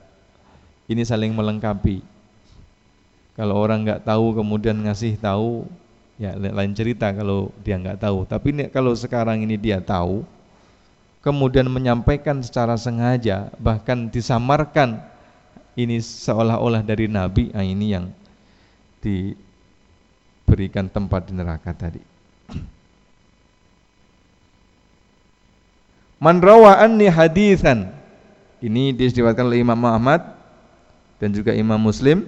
[0.88, 2.18] ini saling melengkapi
[3.38, 5.62] kalau orang nggak tahu kemudian ngasih tahu,
[6.18, 8.26] ya lain cerita kalau dia nggak tahu.
[8.26, 10.26] Tapi ini, kalau sekarang ini dia tahu,
[11.22, 14.98] kemudian menyampaikan secara sengaja, bahkan disamarkan
[15.78, 18.10] ini seolah-olah dari Nabi, nah ini yang
[18.98, 22.02] diberikan tempat di neraka tadi.
[26.18, 27.94] Man rawa anni hadithan.
[28.58, 30.37] Ini disebutkan oleh Imam Muhammad
[31.18, 32.26] dan juga Imam Muslim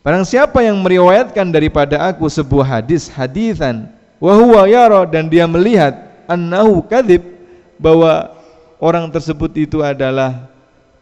[0.00, 3.84] Barang siapa yang meriwayatkan daripada aku sebuah hadis hadisan
[4.16, 5.92] wa huwa yara dan dia melihat
[6.24, 7.20] annahu kadzib
[7.76, 8.32] bahwa
[8.80, 10.48] orang tersebut itu adalah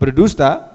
[0.03, 0.67] berdusta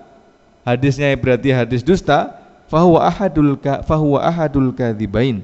[0.63, 2.32] hadisnya berarti hadis dusta
[2.71, 5.43] fahuwa ahadul ka, fahuwa ahadul kadzibain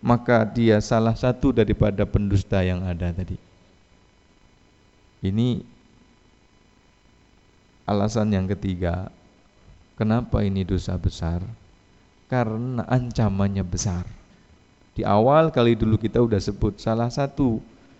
[0.00, 3.34] maka dia salah satu daripada pendusta yang ada tadi.
[5.18, 5.66] Ini
[7.82, 9.10] alasan yang ketiga
[9.98, 11.42] kenapa ini dosa besar
[12.30, 14.06] karena ancamannya besar.
[14.94, 17.58] Di awal kali dulu kita udah sebut salah satu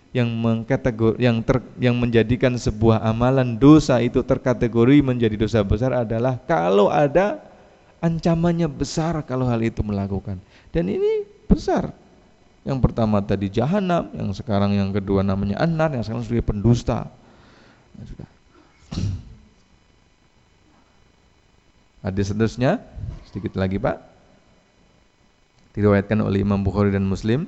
[0.09, 6.39] yang mengkategori yang ter, yang menjadikan sebuah amalan dosa itu terkategori menjadi dosa besar adalah
[6.49, 7.37] kalau ada
[7.99, 10.39] ancamannya besar kalau hal itu melakukan.
[10.71, 11.91] Dan ini besar.
[12.67, 16.99] Yang pertama tadi jahanam, yang sekarang yang kedua namanya anar, yang sekarang sudah pendusta.
[17.95, 18.29] Nah, sudah.
[21.99, 22.79] Ada seterusnya,
[23.27, 23.99] sedikit lagi Pak.
[25.75, 27.45] Diriwayatkan oleh Imam Bukhari dan Muslim.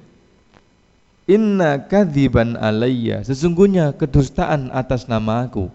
[1.30, 3.24] Inna kadziban alayya.
[3.24, 5.72] Sesungguhnya kedustaan atas nama aku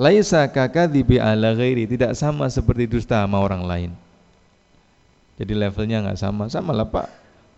[0.00, 1.86] laisa kakadzibi ala ghairi.
[1.86, 3.90] Tidak sama seperti dusta sama orang lain.
[5.38, 6.46] Jadi levelnya nggak sama.
[6.50, 7.08] Sama lah Pak.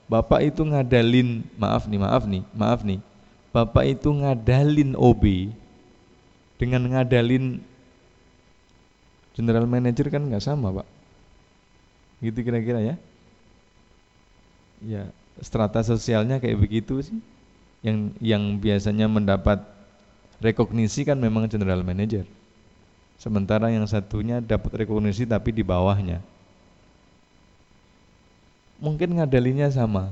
[0.05, 3.01] Bapak itu ngadalin maaf nih maaf nih maaf nih.
[3.55, 5.49] Bapak itu ngadalin OB
[6.61, 7.65] dengan ngadalin
[9.35, 10.89] general manager kan nggak sama Pak.
[12.23, 12.97] Gitu kira-kira ya.
[14.81, 15.03] Ya
[15.43, 17.19] strata sosialnya kayak begitu sih.
[17.85, 19.61] Yang yang biasanya mendapat
[20.41, 22.25] rekognisi kan memang general manager.
[23.19, 26.23] Sementara yang satunya dapat rekognisi tapi di bawahnya.
[28.79, 30.11] Mungkin ngadalinya sama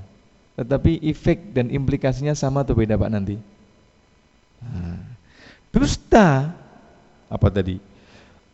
[0.53, 3.41] tetapi efek dan implikasinya sama atau beda pak nanti?
[4.61, 5.01] Nah,
[5.73, 6.53] dusta.
[7.33, 7.92] Apa tadi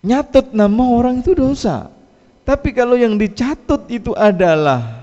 [0.05, 1.91] nyatut nama orang itu dosa
[2.49, 4.99] tapi kalau yang dicatut itu adalah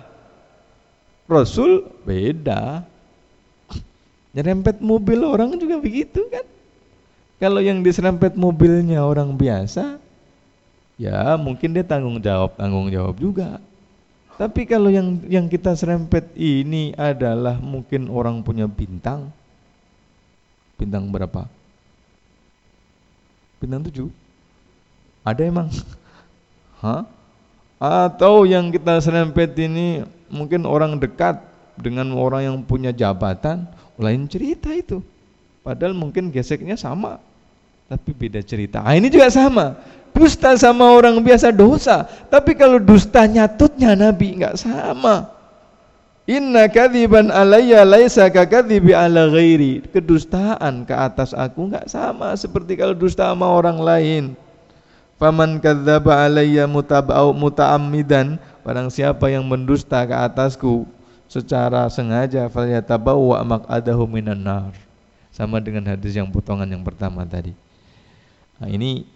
[1.30, 2.82] Rasul beda.
[4.34, 6.42] Nyerempet mobil orang juga begitu kan.
[7.38, 10.02] Kalau yang diserempet mobilnya orang biasa,
[10.98, 13.62] ya mungkin dia tanggung jawab tanggung jawab juga.
[14.42, 19.30] Tapi kalau yang yang kita serempet ini adalah mungkin orang punya bintang,
[20.82, 21.46] bintang berapa?
[23.62, 24.25] Bintang tujuh.
[25.26, 25.68] Ada emang?
[26.86, 27.04] Hah?
[27.82, 31.42] Atau yang kita serempet ini mungkin orang dekat
[31.76, 33.68] dengan orang yang punya jabatan,
[34.00, 35.04] lain cerita itu.
[35.66, 37.20] Padahal mungkin geseknya sama,
[37.90, 38.86] tapi beda cerita.
[38.86, 39.76] Ah, ini juga sama.
[40.16, 45.36] Dusta sama orang biasa dosa, tapi kalau dusta nyatutnya Nabi nggak sama.
[46.26, 49.84] Inna kadziban alayya laisa kadzibi ala ghairi.
[49.92, 54.24] Kedustaan ke atas aku nggak sama seperti kalau dusta sama orang lain.
[55.16, 58.36] Faman kadzdzaba alayya mutabau mutaammidan,
[58.68, 60.84] barang siapa yang mendusta ke atasku
[61.32, 64.74] secara sengaja falyatabawwa maq'adahu minan nar.
[65.32, 67.56] Sama dengan hadis yang potongan yang pertama tadi.
[68.60, 69.08] Nah, ini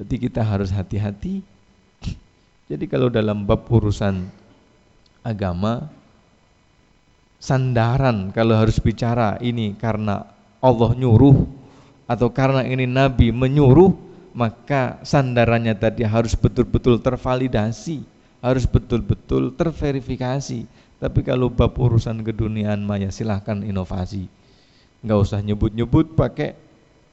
[0.00, 1.44] jadi kita harus hati-hati.
[2.72, 4.24] Jadi kalau dalam bab urusan
[5.20, 5.92] agama
[7.36, 10.24] sandaran kalau harus bicara ini karena
[10.60, 11.44] Allah nyuruh
[12.08, 18.02] atau karena ini Nabi menyuruh maka sandarannya tadi harus betul-betul tervalidasi,
[18.40, 20.66] harus betul-betul terverifikasi.
[21.00, 24.28] Tapi kalau bab urusan keduniaan maya silahkan inovasi.
[25.00, 26.52] Enggak usah nyebut-nyebut pakai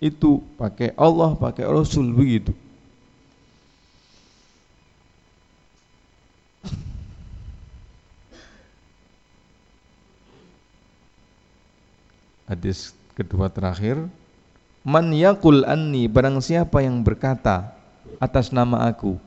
[0.03, 2.51] itu, pakai Allah, pakai Rasul begitu.
[12.47, 14.07] Hadis kedua terakhir,
[14.87, 17.75] Man yakul anni barang siapa yang berkata
[18.23, 19.19] atas nama aku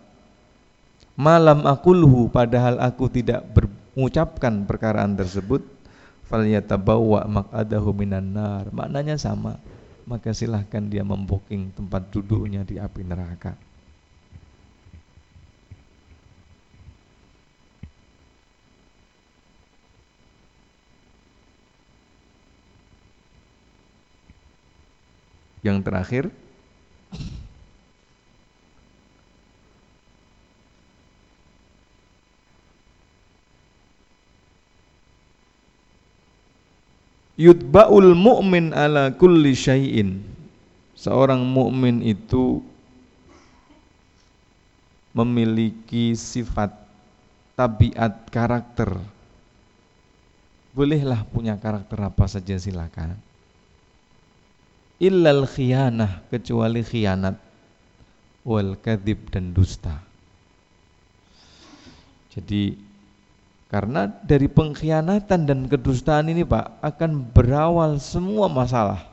[1.20, 3.44] malam akulhu padahal aku tidak
[3.92, 5.61] mengucapkan perkaraan tersebut
[6.32, 8.72] falyatabawwa maq'adahu minan nar.
[8.72, 9.61] Maknanya sama
[10.08, 13.52] maka silahkan dia memboking tempat duduknya di api neraka
[25.61, 26.24] Yang terakhir?
[37.40, 40.20] Yutba'ul mu'min ala kulli syai'in.
[40.96, 42.61] Seorang mukmin itu
[45.16, 46.68] memiliki sifat
[47.56, 49.00] tabiat karakter.
[50.76, 53.30] Bolehlah punya karakter apa saja silakan
[55.01, 57.34] illal khianah kecuali khianat
[58.44, 59.96] wal kadhib dan dusta.
[62.30, 62.76] Jadi
[63.72, 69.09] karena dari pengkhianatan dan kedustaan ini Pak akan berawal semua masalah.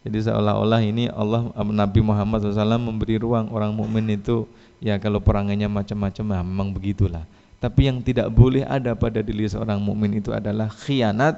[0.00, 4.48] Jadi seolah-olah ini Allah Nabi Muhammad SAW memberi ruang orang mukmin itu
[4.80, 7.28] ya kalau perangannya macam-macam ya memang begitulah.
[7.60, 11.36] Tapi yang tidak boleh ada pada diri seorang mukmin itu adalah khianat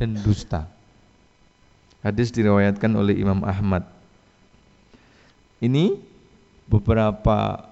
[0.00, 0.64] dan dusta.
[2.02, 3.86] Hadis diriwayatkan oleh Imam Ahmad.
[5.62, 5.94] Ini
[6.66, 7.70] beberapa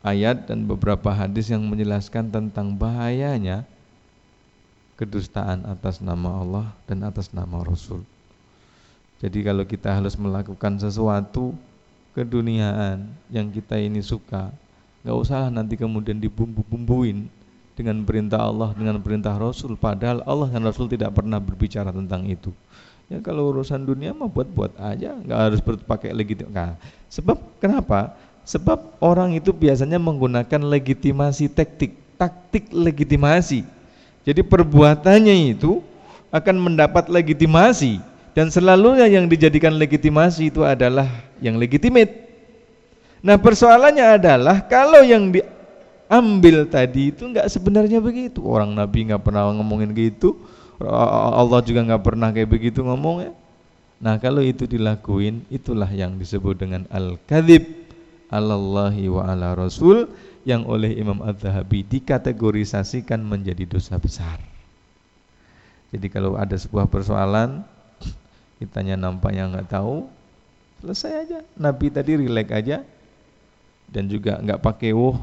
[0.00, 3.68] ayat dan beberapa hadis yang menjelaskan tentang bahayanya
[4.96, 8.00] kedustaan atas nama Allah dan atas nama Rasul.
[9.20, 11.52] Jadi kalau kita harus melakukan sesuatu
[12.16, 14.50] keduniaan yang kita ini suka,
[15.04, 17.28] nggak usah nanti kemudian dibumbu-bumbuin
[17.78, 22.50] dengan perintah Allah dengan perintah Rasul padahal Allah dan Rasul tidak pernah berbicara tentang itu.
[23.08, 26.52] Ya kalau urusan dunia mah buat-buat aja, nggak harus pakai legitimasi.
[26.52, 26.76] Nah,
[27.08, 28.12] sebab kenapa?
[28.44, 33.64] Sebab orang itu biasanya menggunakan legitimasi taktik, taktik legitimasi.
[34.28, 35.80] Jadi perbuatannya itu
[36.28, 37.96] akan mendapat legitimasi
[38.36, 41.08] dan selalunya yang dijadikan legitimasi itu adalah
[41.40, 42.28] yang legitimate.
[43.24, 48.44] Nah persoalannya adalah kalau yang diambil tadi itu nggak sebenarnya begitu.
[48.44, 50.36] Orang Nabi nggak pernah ngomongin gitu
[50.86, 53.32] Allah juga nggak pernah kayak begitu ngomong ya.
[53.98, 57.66] Nah kalau itu dilakuin itulah yang disebut dengan al-kadhib
[58.30, 60.06] alallahi wa ala rasul
[60.46, 64.38] yang oleh Imam Az-Zahabi dikategorisasikan menjadi dosa besar.
[65.90, 67.66] Jadi kalau ada sebuah persoalan
[68.62, 70.06] kitanya nampaknya nggak tahu
[70.78, 71.38] selesai aja.
[71.58, 72.86] Nabi tadi rileks aja
[73.90, 75.18] dan juga nggak pakai woh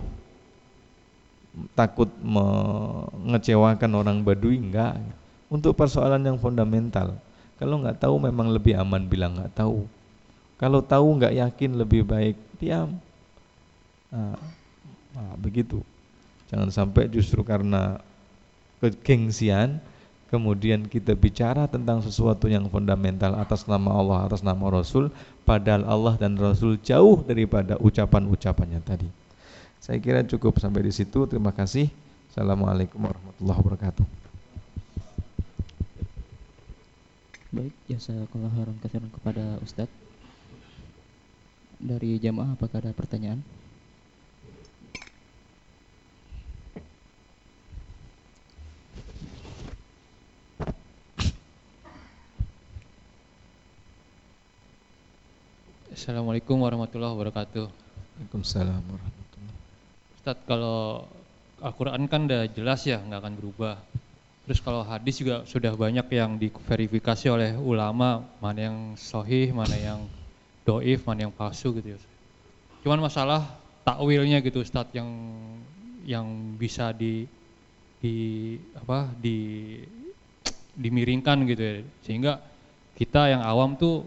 [1.72, 5.00] takut mengecewakan orang Badui enggak
[5.50, 7.18] untuk persoalan yang fundamental.
[7.56, 9.88] Kalau nggak tahu memang lebih aman bilang nggak tahu.
[10.60, 13.00] Kalau tahu nggak yakin lebih baik diam.
[14.12, 14.40] Nah,
[15.16, 15.84] nah, begitu.
[16.52, 18.00] Jangan sampai justru karena
[18.80, 19.82] kegengsian
[20.30, 25.14] kemudian kita bicara tentang sesuatu yang fundamental atas nama Allah, atas nama Rasul,
[25.48, 29.08] padahal Allah dan Rasul jauh daripada ucapan-ucapannya tadi.
[29.80, 31.30] Saya kira cukup sampai di situ.
[31.30, 31.88] Terima kasih.
[32.34, 34.25] Assalamualaikum warahmatullahi wabarakatuh.
[37.56, 39.88] Baik, jasa kalau haram kasihan kepada Ustadz.
[41.80, 43.40] Dari jamaah apakah ada pertanyaan?
[55.96, 57.72] Assalamualaikum warahmatullahi wabarakatuh.
[57.72, 59.56] Waalaikumsalam warahmatullahi
[60.20, 61.08] Ustadz kalau
[61.64, 63.80] Al-Quran kan udah jelas ya nggak akan berubah.
[64.46, 70.06] Terus kalau hadis juga sudah banyak yang diverifikasi oleh ulama mana yang sahih, mana yang
[70.62, 72.00] doif, mana yang palsu gitu ya.
[72.86, 73.42] Cuman masalah
[73.82, 75.10] takwilnya gitu Ustadz yang
[76.06, 77.26] yang bisa di
[77.98, 78.16] di
[78.78, 79.82] apa di
[80.78, 81.76] dimiringkan gitu ya
[82.06, 82.34] sehingga
[82.94, 84.06] kita yang awam tuh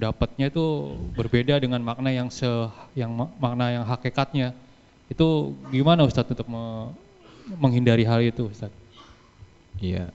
[0.00, 2.48] dapatnya itu berbeda dengan makna yang se
[2.96, 4.56] yang makna yang hakikatnya
[5.12, 6.94] itu gimana Ustadz untuk me,
[7.44, 8.83] menghindari hal itu Ustadz?
[9.82, 10.10] Iya,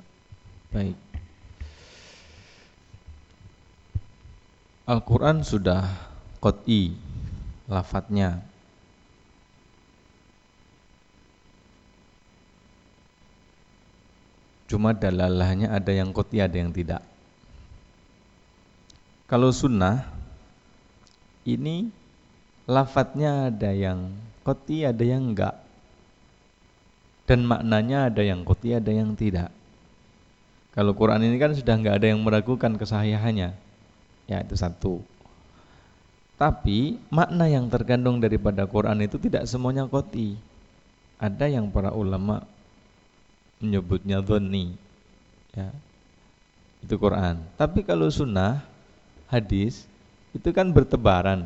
[0.71, 0.97] baik.
[4.89, 5.85] Al-Quran sudah
[6.39, 6.95] kot'i
[7.67, 8.41] lafadznya.
[14.69, 17.01] Cuma dalalahnya ada yang kot'i ada yang tidak.
[19.29, 20.09] Kalau sunnah
[21.45, 21.93] ini
[22.65, 25.53] lafadznya ada yang koti ada yang enggak
[27.29, 29.53] dan maknanya ada yang koti ada yang tidak.
[30.73, 33.53] Kalau Quran ini kan sudah enggak ada yang meragukan kesahihannya.
[34.25, 35.05] Ya itu satu.
[36.41, 40.41] Tapi makna yang terkandung daripada Quran itu tidak semuanya koti.
[41.21, 42.41] Ada yang para ulama
[43.61, 44.73] menyebutnya dhoni.
[45.53, 45.69] Ya.
[46.81, 47.45] Itu Quran.
[47.61, 48.65] Tapi kalau sunnah
[49.29, 49.85] hadis
[50.33, 51.45] itu kan bertebaran.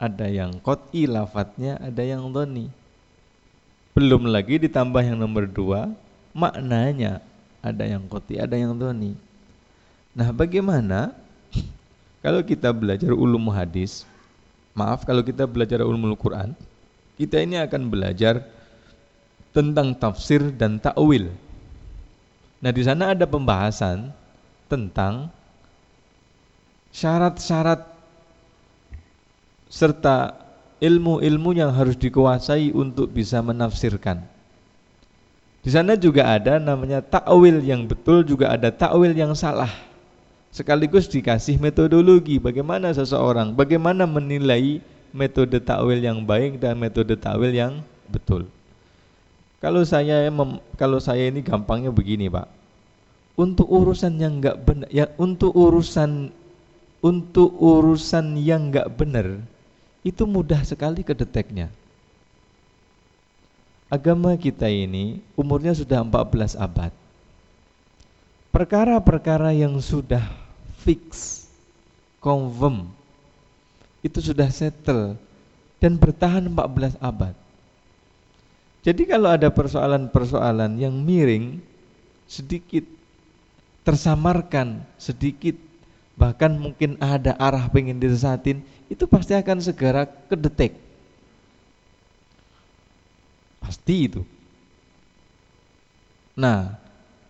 [0.00, 2.79] Ada yang kot'i lafadznya, ada yang doni.
[3.90, 5.90] Belum lagi ditambah yang nomor dua,
[6.30, 7.18] maknanya
[7.58, 9.18] ada yang kot'i, ada yang doni.
[10.14, 11.14] Nah bagaimana
[12.24, 14.06] kalau kita belajar ulum hadis,
[14.78, 16.54] maaf kalau kita belajar ulumul Quran,
[17.18, 18.46] kita ini akan belajar
[19.50, 21.28] tentang tafsir dan takwil.
[22.62, 24.14] Nah di sana ada pembahasan
[24.70, 25.26] tentang
[26.94, 27.82] syarat-syarat
[29.70, 30.34] serta
[30.80, 34.24] ilmu-ilmu yang harus dikuasai untuk bisa menafsirkan.
[35.60, 39.68] Di sana juga ada namanya takwil yang betul, juga ada takwil yang salah.
[40.50, 44.80] Sekaligus dikasih metodologi bagaimana seseorang, bagaimana menilai
[45.12, 48.48] metode takwil yang baik dan metode takwil yang betul.
[49.60, 50.32] Kalau saya
[50.80, 52.48] kalau saya ini gampangnya begini, Pak.
[53.36, 56.32] Untuk urusan yang enggak benar, ya untuk urusan
[57.04, 59.40] untuk urusan yang nggak benar
[60.00, 61.68] itu mudah sekali kedeteknya.
[63.90, 66.92] Agama kita ini umurnya sudah 14 abad.
[68.54, 70.22] Perkara-perkara yang sudah
[70.82, 71.42] fix,
[72.22, 72.86] confirm,
[74.00, 75.18] itu sudah settle
[75.82, 77.34] dan bertahan 14 abad.
[78.80, 81.60] Jadi kalau ada persoalan-persoalan yang miring,
[82.24, 82.86] sedikit
[83.84, 85.56] tersamarkan, sedikit
[86.20, 88.60] bahkan mungkin ada arah pengen disesatin,
[88.92, 90.76] itu pasti akan segera kedetek.
[93.64, 94.20] Pasti itu.
[96.36, 96.76] Nah,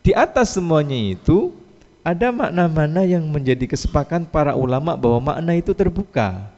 [0.03, 1.55] di atas semuanya itu
[2.03, 6.51] ada makna-makna yang menjadi kesepakatan para ulama bahwa makna itu terbuka.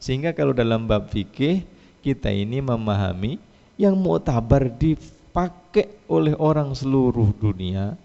[0.00, 1.66] Sehingga kalau dalam bab fikih
[2.00, 3.36] kita ini memahami
[3.76, 7.98] yang mu'tabar dipakai oleh orang seluruh dunia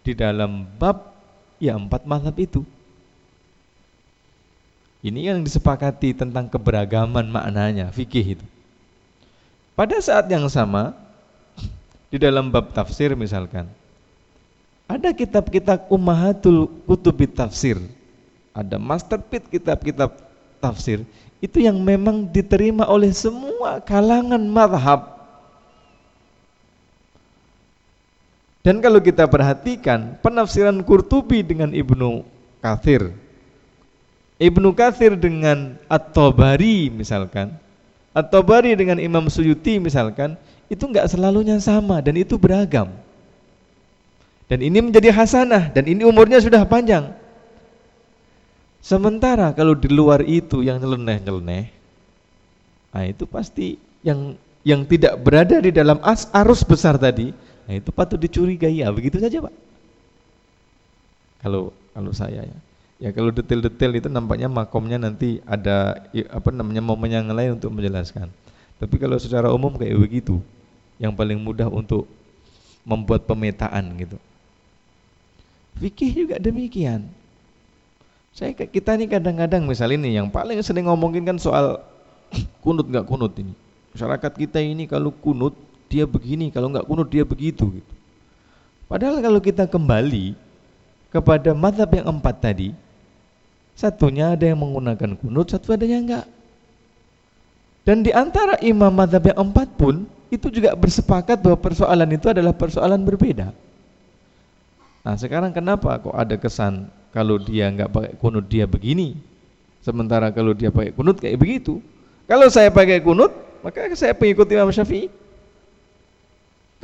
[0.00, 1.14] di dalam bab
[1.60, 2.64] ya empat mazhab itu.
[5.00, 8.46] Ini yang disepakati tentang keberagaman maknanya, fikih itu.
[9.72, 10.92] Pada saat yang sama,
[12.12, 13.64] di dalam bab tafsir misalkan,
[14.84, 17.80] ada kitab-kitab ummahatul kutubi tafsir,
[18.52, 20.12] ada masterpiece kitab-kitab
[20.60, 21.00] tafsir,
[21.40, 25.16] itu yang memang diterima oleh semua kalangan madhab.
[28.60, 32.20] Dan kalau kita perhatikan penafsiran Qurtubi dengan Ibnu
[32.60, 33.16] Kathir
[34.40, 37.52] Ibnu Katsir dengan At-Tabari misalkan,
[38.16, 40.40] At-Tabari dengan Imam Suyuti misalkan,
[40.72, 42.88] itu enggak selalunya sama dan itu beragam.
[44.48, 47.12] Dan ini menjadi hasanah dan ini umurnya sudah panjang.
[48.80, 51.68] Sementara kalau di luar itu yang nyeleneh-nyeleneh,
[52.96, 57.28] nah itu pasti yang yang tidak berada di dalam as arus besar tadi,
[57.68, 59.54] nah itu patut dicurigai ya begitu saja pak.
[61.44, 62.58] Kalau kalau saya ya.
[63.00, 68.28] Ya kalau detail-detail itu nampaknya makomnya nanti ada apa namanya momen yang lain untuk menjelaskan.
[68.76, 70.36] Tapi kalau secara umum kayak begitu,
[71.00, 72.04] yang paling mudah untuk
[72.84, 74.20] membuat pemetaan gitu.
[75.80, 77.08] Fikih juga demikian.
[78.36, 81.80] Saya kita ini kadang-kadang misalnya ini yang paling sering ngomongin kan soal
[82.64, 83.56] kunut nggak kunut ini.
[83.96, 85.56] Masyarakat kita ini kalau kunut
[85.88, 87.92] dia begini, kalau nggak kunut dia begitu gitu.
[88.86, 90.36] Padahal kalau kita kembali
[91.10, 92.70] kepada madhab yang empat tadi,
[93.80, 96.28] Satunya ada yang menggunakan kunut, satu ada yang enggak.
[97.80, 102.52] Dan di antara imam madhab yang empat pun itu juga bersepakat bahwa persoalan itu adalah
[102.52, 103.56] persoalan berbeda.
[105.00, 109.16] Nah sekarang kenapa kok ada kesan kalau dia enggak pakai kunut dia begini,
[109.80, 111.80] sementara kalau dia pakai kunut kayak begitu.
[112.28, 113.32] Kalau saya pakai kunut,
[113.64, 115.08] maka saya pengikut Imam Syafi'i.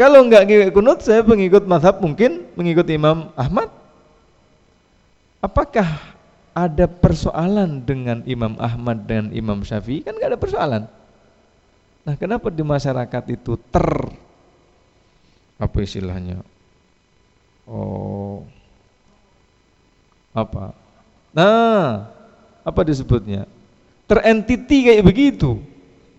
[0.01, 3.68] Kalau enggak pakai kunut, saya pengikut madhab mungkin mengikut Imam Ahmad.
[5.44, 6.16] Apakah
[6.57, 10.83] ada persoalan dengan Imam Ahmad dan Imam Syafi'i kan nggak ada persoalan.
[12.01, 13.85] Nah, kenapa di masyarakat itu ter
[15.61, 16.41] apa istilahnya?
[17.69, 18.49] Oh,
[20.33, 20.73] apa?
[21.37, 22.09] Nah,
[22.65, 23.45] apa disebutnya?
[24.09, 25.61] Terentiti kayak begitu.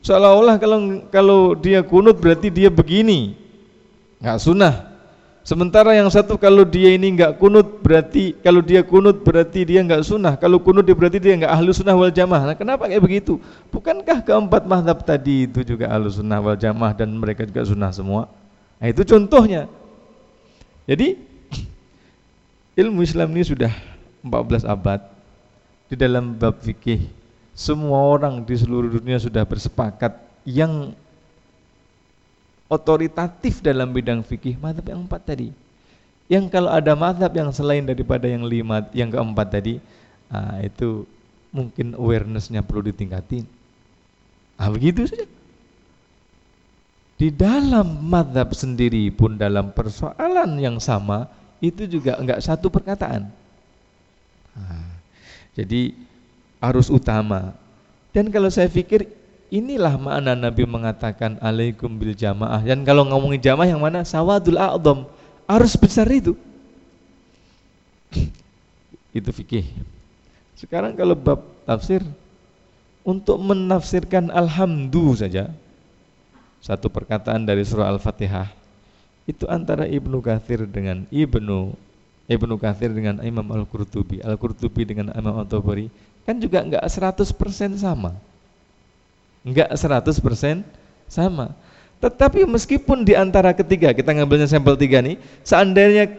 [0.06, 3.34] Seolah-olah kalau kalau dia kunut berarti dia begini,
[4.22, 4.87] nggak sunnah.
[5.48, 10.04] Sementara yang satu kalau dia ini enggak kunut berarti kalau dia kunut berarti dia enggak
[10.04, 10.36] sunnah.
[10.36, 12.52] Kalau kunut dia berarti dia enggak ahlu sunnah wal jamaah.
[12.52, 13.40] Nah, kenapa kayak begitu?
[13.72, 18.28] Bukankah keempat mazhab tadi itu juga ahlu sunnah wal jamaah dan mereka juga sunnah semua?
[18.76, 19.72] Nah, itu contohnya.
[20.84, 21.16] Jadi
[22.84, 23.72] ilmu Islam ini sudah
[24.28, 25.00] 14 abad
[25.88, 27.08] di dalam bab fikih
[27.56, 30.12] semua orang di seluruh dunia sudah bersepakat
[30.44, 30.92] yang
[32.68, 35.50] otoritatif dalam bidang fikih madhab yang empat tadi.
[36.28, 39.80] Yang kalau ada madhab yang selain daripada yang lima, yang keempat tadi,
[40.28, 41.08] ah, itu
[41.56, 43.48] mungkin awarenessnya perlu ditingkatin.
[44.60, 45.24] Ah begitu saja.
[47.18, 51.26] Di dalam madhab sendiri pun dalam persoalan yang sama
[51.64, 53.26] itu juga enggak satu perkataan.
[54.54, 54.90] Nah,
[55.58, 55.98] jadi
[56.62, 57.58] harus utama.
[58.14, 59.10] Dan kalau saya pikir
[59.48, 62.60] Inilah makna Nabi mengatakan alaikum bil jamaah.
[62.60, 64.04] Dan kalau ngomongin jamaah yang mana?
[64.04, 65.08] Sawadul a'dham.
[65.48, 66.36] Harus besar itu.
[69.18, 69.66] itu fikih.
[70.58, 72.04] Sekarang kalau bab tafsir
[73.08, 75.48] untuk menafsirkan alhamdu saja
[76.60, 78.52] satu perkataan dari surah Al-Fatihah
[79.24, 81.72] itu antara Ibnu Kathir dengan Ibnu
[82.28, 85.88] Ibnu Kathir dengan Imam Al-Qurtubi, Al-Qurtubi dengan Imam Al-Tabari
[86.28, 87.32] kan juga enggak 100%
[87.80, 88.20] sama
[89.48, 90.68] enggak 100%
[91.08, 91.56] sama.
[92.04, 96.14] Tetapi meskipun di antara ketiga, kita ngambilnya sampel tiga nih, seandainya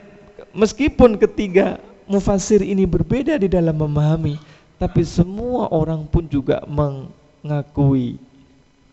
[0.57, 4.41] meskipun ketiga mufasir ini berbeda di dalam memahami,
[4.81, 8.19] tapi semua orang pun juga mengakui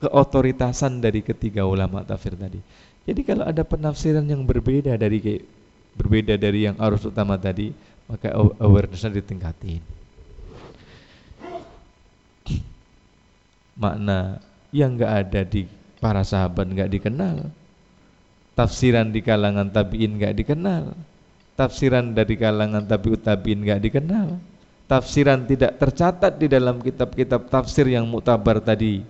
[0.04, 2.60] keotoritasan dari ketiga ulama tafsir tadi.
[3.06, 5.42] Jadi kalau ada penafsiran yang berbeda dari
[5.96, 7.74] berbeda dari yang arus utama tadi,
[8.06, 8.30] maka
[8.62, 9.95] awarenessnya ditingkatin.
[13.76, 14.40] Makna
[14.72, 15.68] yang enggak ada di
[16.00, 17.52] para sahabat enggak dikenal.
[18.56, 20.96] Tafsiran di kalangan tabi'in enggak dikenal.
[21.56, 24.40] Tafsiran dari kalangan tabi'ut tabi'in enggak dikenal.
[24.86, 29.04] Tafsiran tidak tercatat di dalam kitab-kitab tafsir yang mutabar tadi.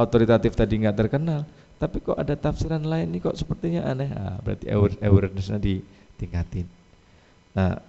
[0.00, 1.44] Otoritatif tadi enggak terkenal.
[1.76, 4.08] Tapi kok ada tafsiran lain nih kok sepertinya aneh.
[4.14, 4.70] Ah, berarti
[5.02, 6.64] awarenessnya ditingkatin.
[7.52, 7.82] Nah,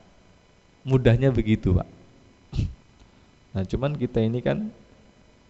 [0.84, 1.88] mudahnya begitu, Pak.
[3.56, 4.68] Nah, cuman kita ini kan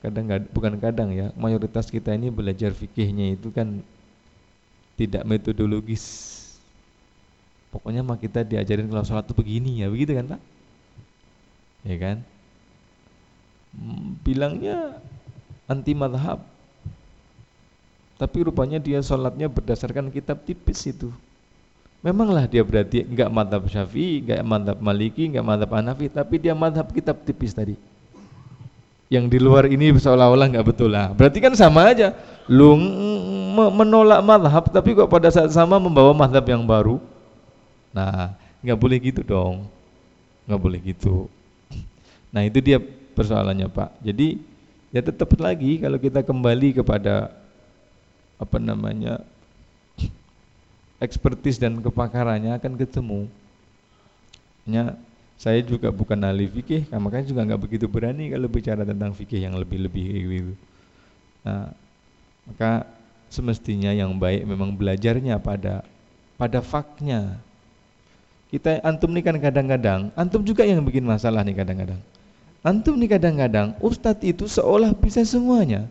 [0.05, 3.81] kadang bukan kadang ya mayoritas kita ini belajar fikihnya itu kan
[4.95, 6.33] tidak metodologis.
[7.73, 10.41] Pokoknya mah kita diajarin kalau sholat itu begini ya begitu kan pak?
[11.83, 12.17] Ya kan?
[13.75, 15.03] Hmm, bilangnya
[15.67, 16.39] anti madhab
[18.15, 21.11] tapi rupanya dia sholatnya berdasarkan kitab tipis itu.
[21.99, 26.87] Memanglah dia berarti enggak madhab syafi'i enggak madhab maliki enggak madhab hanafi tapi dia madhab
[26.93, 27.75] kitab tipis tadi
[29.09, 31.13] yang di luar ini seolah-olah nggak betul lah.
[31.13, 32.13] Berarti kan sama aja.
[32.49, 32.77] Lu
[33.73, 36.97] menolak madhab tapi kok pada saat sama membawa madhab yang baru.
[37.93, 38.33] Nah,
[38.65, 39.69] nggak boleh gitu dong.
[40.49, 41.29] Nggak boleh gitu.
[42.33, 42.81] Nah, itu dia
[43.15, 44.03] persoalannya, Pak.
[44.03, 44.41] Jadi
[44.91, 47.31] ya tetap lagi kalau kita kembali kepada
[48.35, 49.23] apa namanya
[51.05, 53.21] ekspertis dan kepakarannya akan ketemu.
[54.65, 54.97] Ya,
[55.35, 59.43] saya juga bukan ahli fikih, nah, makanya juga nggak begitu berani kalau bicara tentang fikih
[59.43, 60.53] yang lebih-lebih gitu.
[61.43, 61.75] Nah,
[62.47, 62.87] maka
[63.27, 65.83] semestinya yang baik memang belajarnya pada
[66.39, 67.35] pada faknya.
[68.47, 71.99] Kita antum nih kan kadang-kadang, antum juga yang bikin masalah nih kadang-kadang.
[72.63, 75.85] Antum nih kadang-kadang ustadz itu seolah bisa semuanya.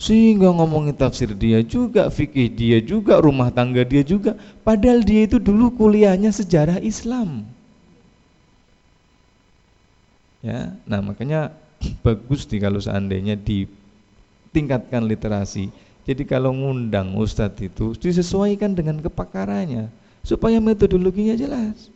[0.00, 4.32] Sehingga ngomongin tafsir dia juga, fikih dia juga, rumah tangga dia juga.
[4.64, 7.44] Padahal dia itu dulu kuliahnya sejarah Islam.
[10.40, 11.52] Ya, nah makanya
[12.04, 15.68] bagus nih kalau seandainya ditingkatkan literasi.
[16.08, 19.92] Jadi kalau ngundang ustadz itu disesuaikan dengan kepakarannya
[20.24, 21.92] supaya metodologinya jelas.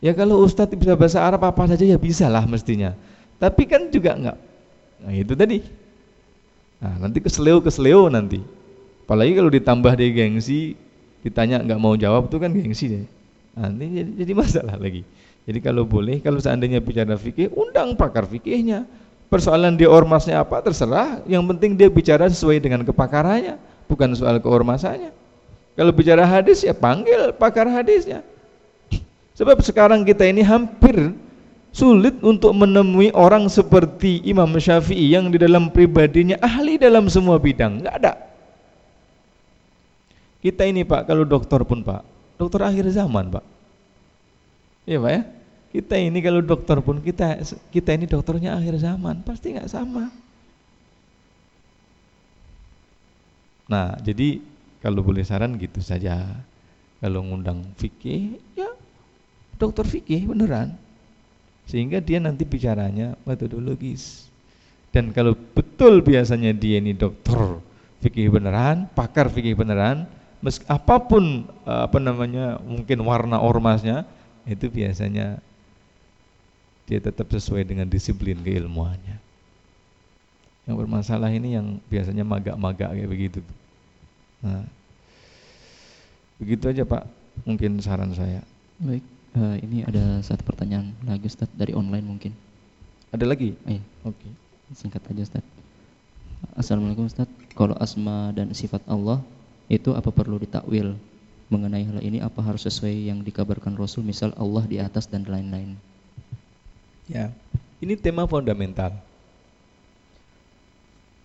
[0.00, 2.96] Ya kalau ustadz bisa bahasa Arab apa saja ya bisa lah mestinya.
[3.36, 4.38] Tapi kan juga enggak.
[5.04, 5.60] Nah itu tadi
[6.76, 8.40] Nah, nanti kesleo kesleo nanti.
[9.06, 10.76] Apalagi kalau ditambah dia gengsi,
[11.24, 13.04] ditanya nggak mau jawab itu kan gengsi deh.
[13.56, 13.84] Nanti
[14.20, 15.06] jadi masalah lagi.
[15.46, 18.82] Jadi kalau boleh, kalau seandainya bicara fikih, undang pakar fikihnya.
[19.26, 23.58] Persoalan dia ormasnya apa terserah, yang penting dia bicara sesuai dengan kepakarannya,
[23.90, 25.10] bukan soal keormasannya.
[25.74, 28.22] Kalau bicara hadis ya panggil pakar hadisnya.
[29.34, 31.14] Sebab sekarang kita ini hampir
[31.76, 37.84] Sulit untuk menemui orang seperti Imam Syafi'i yang di dalam pribadinya ahli dalam semua bidang.
[37.84, 38.12] Enggak ada.
[40.40, 42.00] Kita ini Pak, kalau dokter pun Pak,
[42.40, 43.44] dokter akhir zaman Pak.
[44.88, 45.22] Iya Pak ya?
[45.76, 50.08] Kita ini kalau dokter pun kita kita ini dokternya akhir zaman, pasti nggak sama.
[53.68, 54.40] Nah, jadi
[54.80, 56.24] kalau boleh saran gitu saja.
[56.96, 58.72] Kalau ngundang fikih, ya
[59.60, 60.76] dokter fikih beneran
[61.66, 64.30] sehingga dia nanti bicaranya metodologis
[64.94, 67.58] dan kalau betul biasanya dia ini dokter
[68.04, 70.06] fikih beneran pakar fikih beneran
[70.44, 74.06] meski apa pun eh, apa namanya mungkin warna ormasnya
[74.46, 75.42] itu biasanya
[76.86, 79.18] dia tetap sesuai dengan disiplin keilmuannya
[80.66, 83.40] yang bermasalah ini yang biasanya magak-magak kayak begitu
[84.42, 84.62] nah
[86.38, 87.04] begitu aja pak
[87.44, 88.40] mungkin saran saya
[88.78, 92.32] baik Uh, ini ada satu pertanyaan lagi Ustaz dari online mungkin.
[93.12, 93.52] Ada lagi?
[93.68, 93.84] Iya.
[94.08, 94.16] Oke.
[94.16, 94.32] Okay.
[94.72, 95.44] Singkat aja Ustaz.
[96.56, 97.28] Assalamualaikum Ustaz.
[97.52, 99.20] Kalau asma dan sifat Allah
[99.68, 100.96] itu apa perlu ditakwil?
[101.52, 105.76] Mengenai hal ini apa harus sesuai yang dikabarkan Rasul misal Allah di atas dan lain-lain?
[107.06, 107.30] Ya.
[107.78, 108.94] Ini tema fundamental.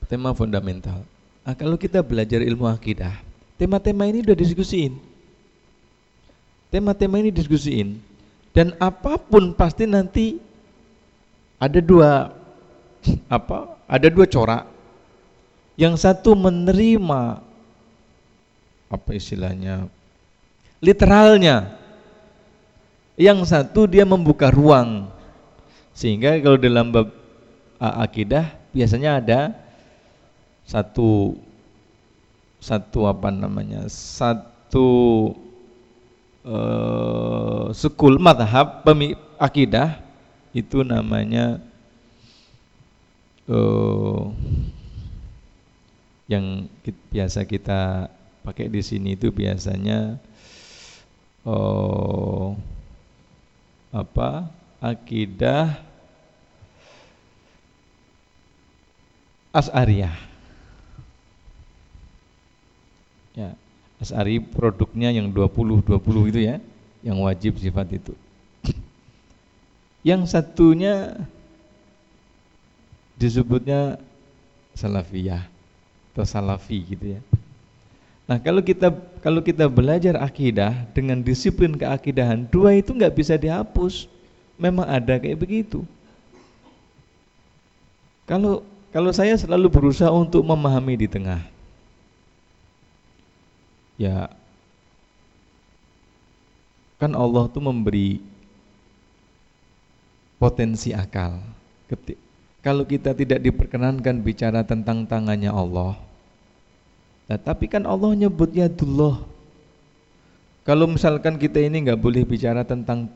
[0.06, 1.02] Tema fundamental.
[1.42, 3.16] Nah, kalau kita belajar ilmu akidah,
[3.58, 5.12] tema-tema ini sudah diskusiin
[6.72, 8.00] tema-tema ini diskusiin
[8.56, 10.40] dan apa pun pasti nanti
[11.60, 12.32] ada dua
[13.28, 14.64] apa ada dua corak
[15.76, 17.44] yang satu menerima
[18.88, 19.92] apa istilahnya
[20.80, 21.76] literalnya
[23.20, 25.12] yang satu dia membuka ruang
[26.02, 27.14] sehingga kalau dalam bab
[27.78, 29.40] akidah biasanya ada
[30.66, 31.38] satu
[32.58, 34.90] satu apa namanya satu
[36.42, 38.82] uh, sekul madhab
[39.38, 40.02] akidah
[40.58, 41.62] itu namanya
[43.46, 44.34] uh,
[46.26, 46.66] yang
[47.14, 48.10] biasa kita
[48.42, 50.18] pakai di sini itu biasanya
[51.46, 52.58] uh,
[53.94, 54.50] apa
[54.82, 55.91] akidah
[59.52, 60.16] as'ariyah
[63.36, 63.56] ya
[64.02, 66.58] As'ari produknya yang 20 20 itu ya,
[67.06, 68.18] yang wajib sifat itu.
[70.02, 71.22] Yang satunya
[73.14, 74.02] disebutnya
[74.74, 75.46] salafiyah
[76.12, 77.22] atau salafi gitu ya.
[78.26, 78.90] Nah, kalau kita
[79.22, 84.10] kalau kita belajar akidah dengan disiplin keakidahan, dua itu nggak bisa dihapus.
[84.58, 85.86] Memang ada kayak begitu.
[88.26, 91.42] Kalau kalau saya selalu berusaha untuk memahami di tengah
[93.96, 94.30] ya
[97.02, 98.22] kan Allah tuh memberi
[100.42, 101.38] potensi akal.
[102.66, 105.98] Kalau kita tidak diperkenankan bicara tentang tangannya Allah,
[107.26, 109.22] nah, tapi kan Allah nyebutnya dullah.
[110.62, 113.10] Kalau misalkan kita ini nggak boleh bicara tentang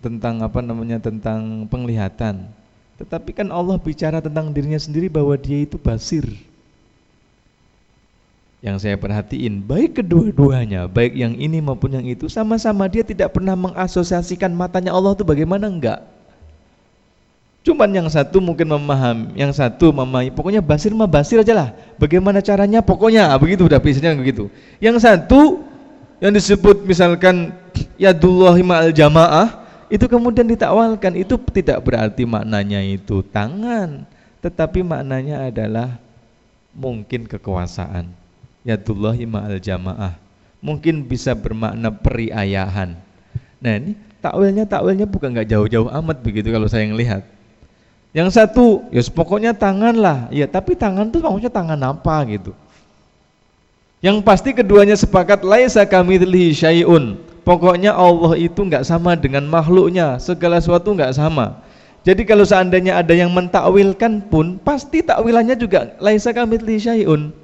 [0.00, 2.48] tentang apa namanya tentang penglihatan,
[3.00, 6.28] tetapi kan Allah bicara tentang dirinya sendiri bahwa Dia itu basir.
[8.60, 13.56] Yang saya perhatiin baik kedua-duanya baik yang ini maupun yang itu sama-sama dia tidak pernah
[13.56, 16.04] mengasosiasikan matanya Allah itu bagaimana enggak.
[17.64, 21.68] Cuman yang satu mungkin memaham yang satu memahami pokoknya basir mah basir aja lah.
[21.96, 24.52] Bagaimana caranya pokoknya ah, begitu udah biasanya begitu.
[24.76, 25.64] Yang satu
[26.20, 27.56] yang disebut misalkan
[27.96, 29.59] yadullahi ma'al jamaah
[29.90, 34.06] itu kemudian ditakwalkan itu tidak berarti maknanya itu tangan
[34.40, 36.00] tetapi maknanya adalah
[36.72, 38.08] mungkin kekuasaan
[38.64, 40.14] yadullahi ma'al jamaah
[40.62, 43.10] mungkin bisa bermakna periayahan
[43.60, 43.92] Nah ini
[44.24, 47.22] takwilnya takwilnya bukan nggak jauh-jauh amat begitu kalau saya ngelihat.
[48.10, 50.26] Yang satu, ya pokoknya tangan lah.
[50.34, 52.56] Ya tapi tangan tuh maksudnya tangan apa gitu.
[54.00, 57.20] Yang pasti keduanya sepakat laisa kamitslihi syai'un.
[57.50, 61.58] Pokoknya Allah itu nggak sama dengan makhluknya, segala sesuatu nggak sama.
[62.06, 67.34] Jadi kalau seandainya ada yang mentakwilkan pun pasti takwilannya juga laisa kamitslihi syai'un.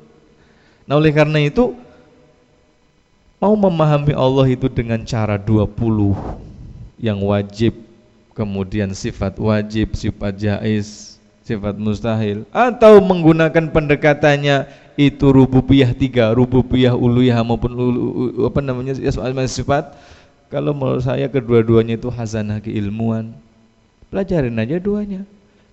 [0.86, 1.74] Nah oleh karena itu
[3.42, 5.74] mau memahami Allah itu dengan cara 20
[7.02, 7.74] yang wajib
[8.30, 11.16] kemudian sifat wajib, sifat jais,
[11.47, 12.42] sifat mustahil.
[12.51, 14.66] Atau menggunakan pendekatannya
[14.99, 18.03] itu rububiyah tiga, rububiyah uluhiyah maupun ulu,
[18.51, 18.99] apa namanya
[19.47, 19.94] sifat.
[20.51, 23.30] Kalau menurut saya kedua-duanya itu hazanah keilmuan.
[24.11, 25.22] Pelajarin aja duanya.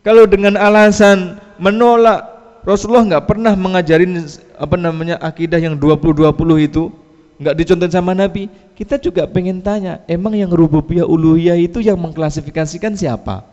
[0.05, 2.29] Kalau dengan alasan menolak
[2.65, 4.23] Rasulullah nggak pernah mengajarin
[4.57, 6.33] apa namanya akidah yang 20-20
[6.69, 6.89] itu
[7.37, 8.49] nggak dicontohin sama Nabi.
[8.73, 13.52] Kita juga pengen tanya emang yang rububiyah uluhiyah itu yang mengklasifikasikan siapa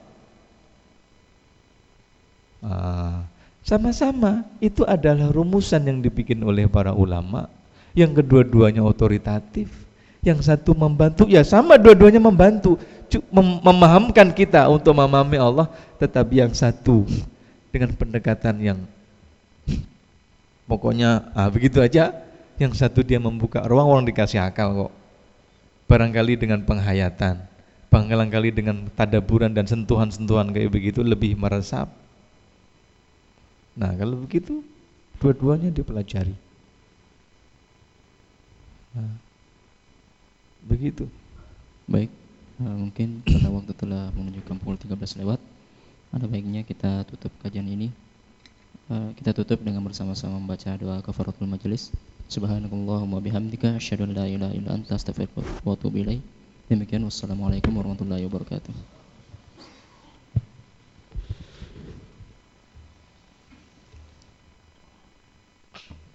[3.65, 4.45] sama-sama.
[4.61, 7.49] Itu adalah rumusan yang dibikin oleh para ulama.
[7.97, 9.69] Yang kedua-duanya otoritatif.
[10.21, 12.77] Yang satu membantu ya sama dua-duanya membantu.
[13.33, 15.67] Mem memahamkan kita untuk memahami Allah.
[15.99, 17.09] Tetapi yang satu
[17.71, 18.79] dengan pendekatan yang
[20.71, 22.15] pokoknya ah, begitu aja.
[22.61, 24.93] Yang satu dia membuka ruang orang dikasih akal kok.
[25.89, 27.41] Barangkali dengan penghayatan,
[27.91, 32.00] barangkali dengan tadaburan dan sentuhan-sentuhan kayak begitu lebih meresap.
[33.79, 34.65] Nah kalau begitu
[35.21, 36.33] dua-duanya dipelajari.
[38.97, 39.15] Nah,
[40.67, 41.07] begitu.
[41.87, 42.11] Baik,
[42.59, 45.39] nah, mungkin karena waktu telah menunjukkan pukul 13 lewat,
[46.11, 47.93] ada baiknya kita tutup kajian ini.
[48.91, 51.95] Uh, kita tutup dengan bersama-sama membaca doa kafaratul majelis.
[52.27, 56.23] Subhanakallahumma bihamdika asyhadu an la ilaha illa anta astaghfiruka wa atubu ilaik.
[56.67, 59.00] Demikian wassalamualaikum warahmatullahi wabarakatuh.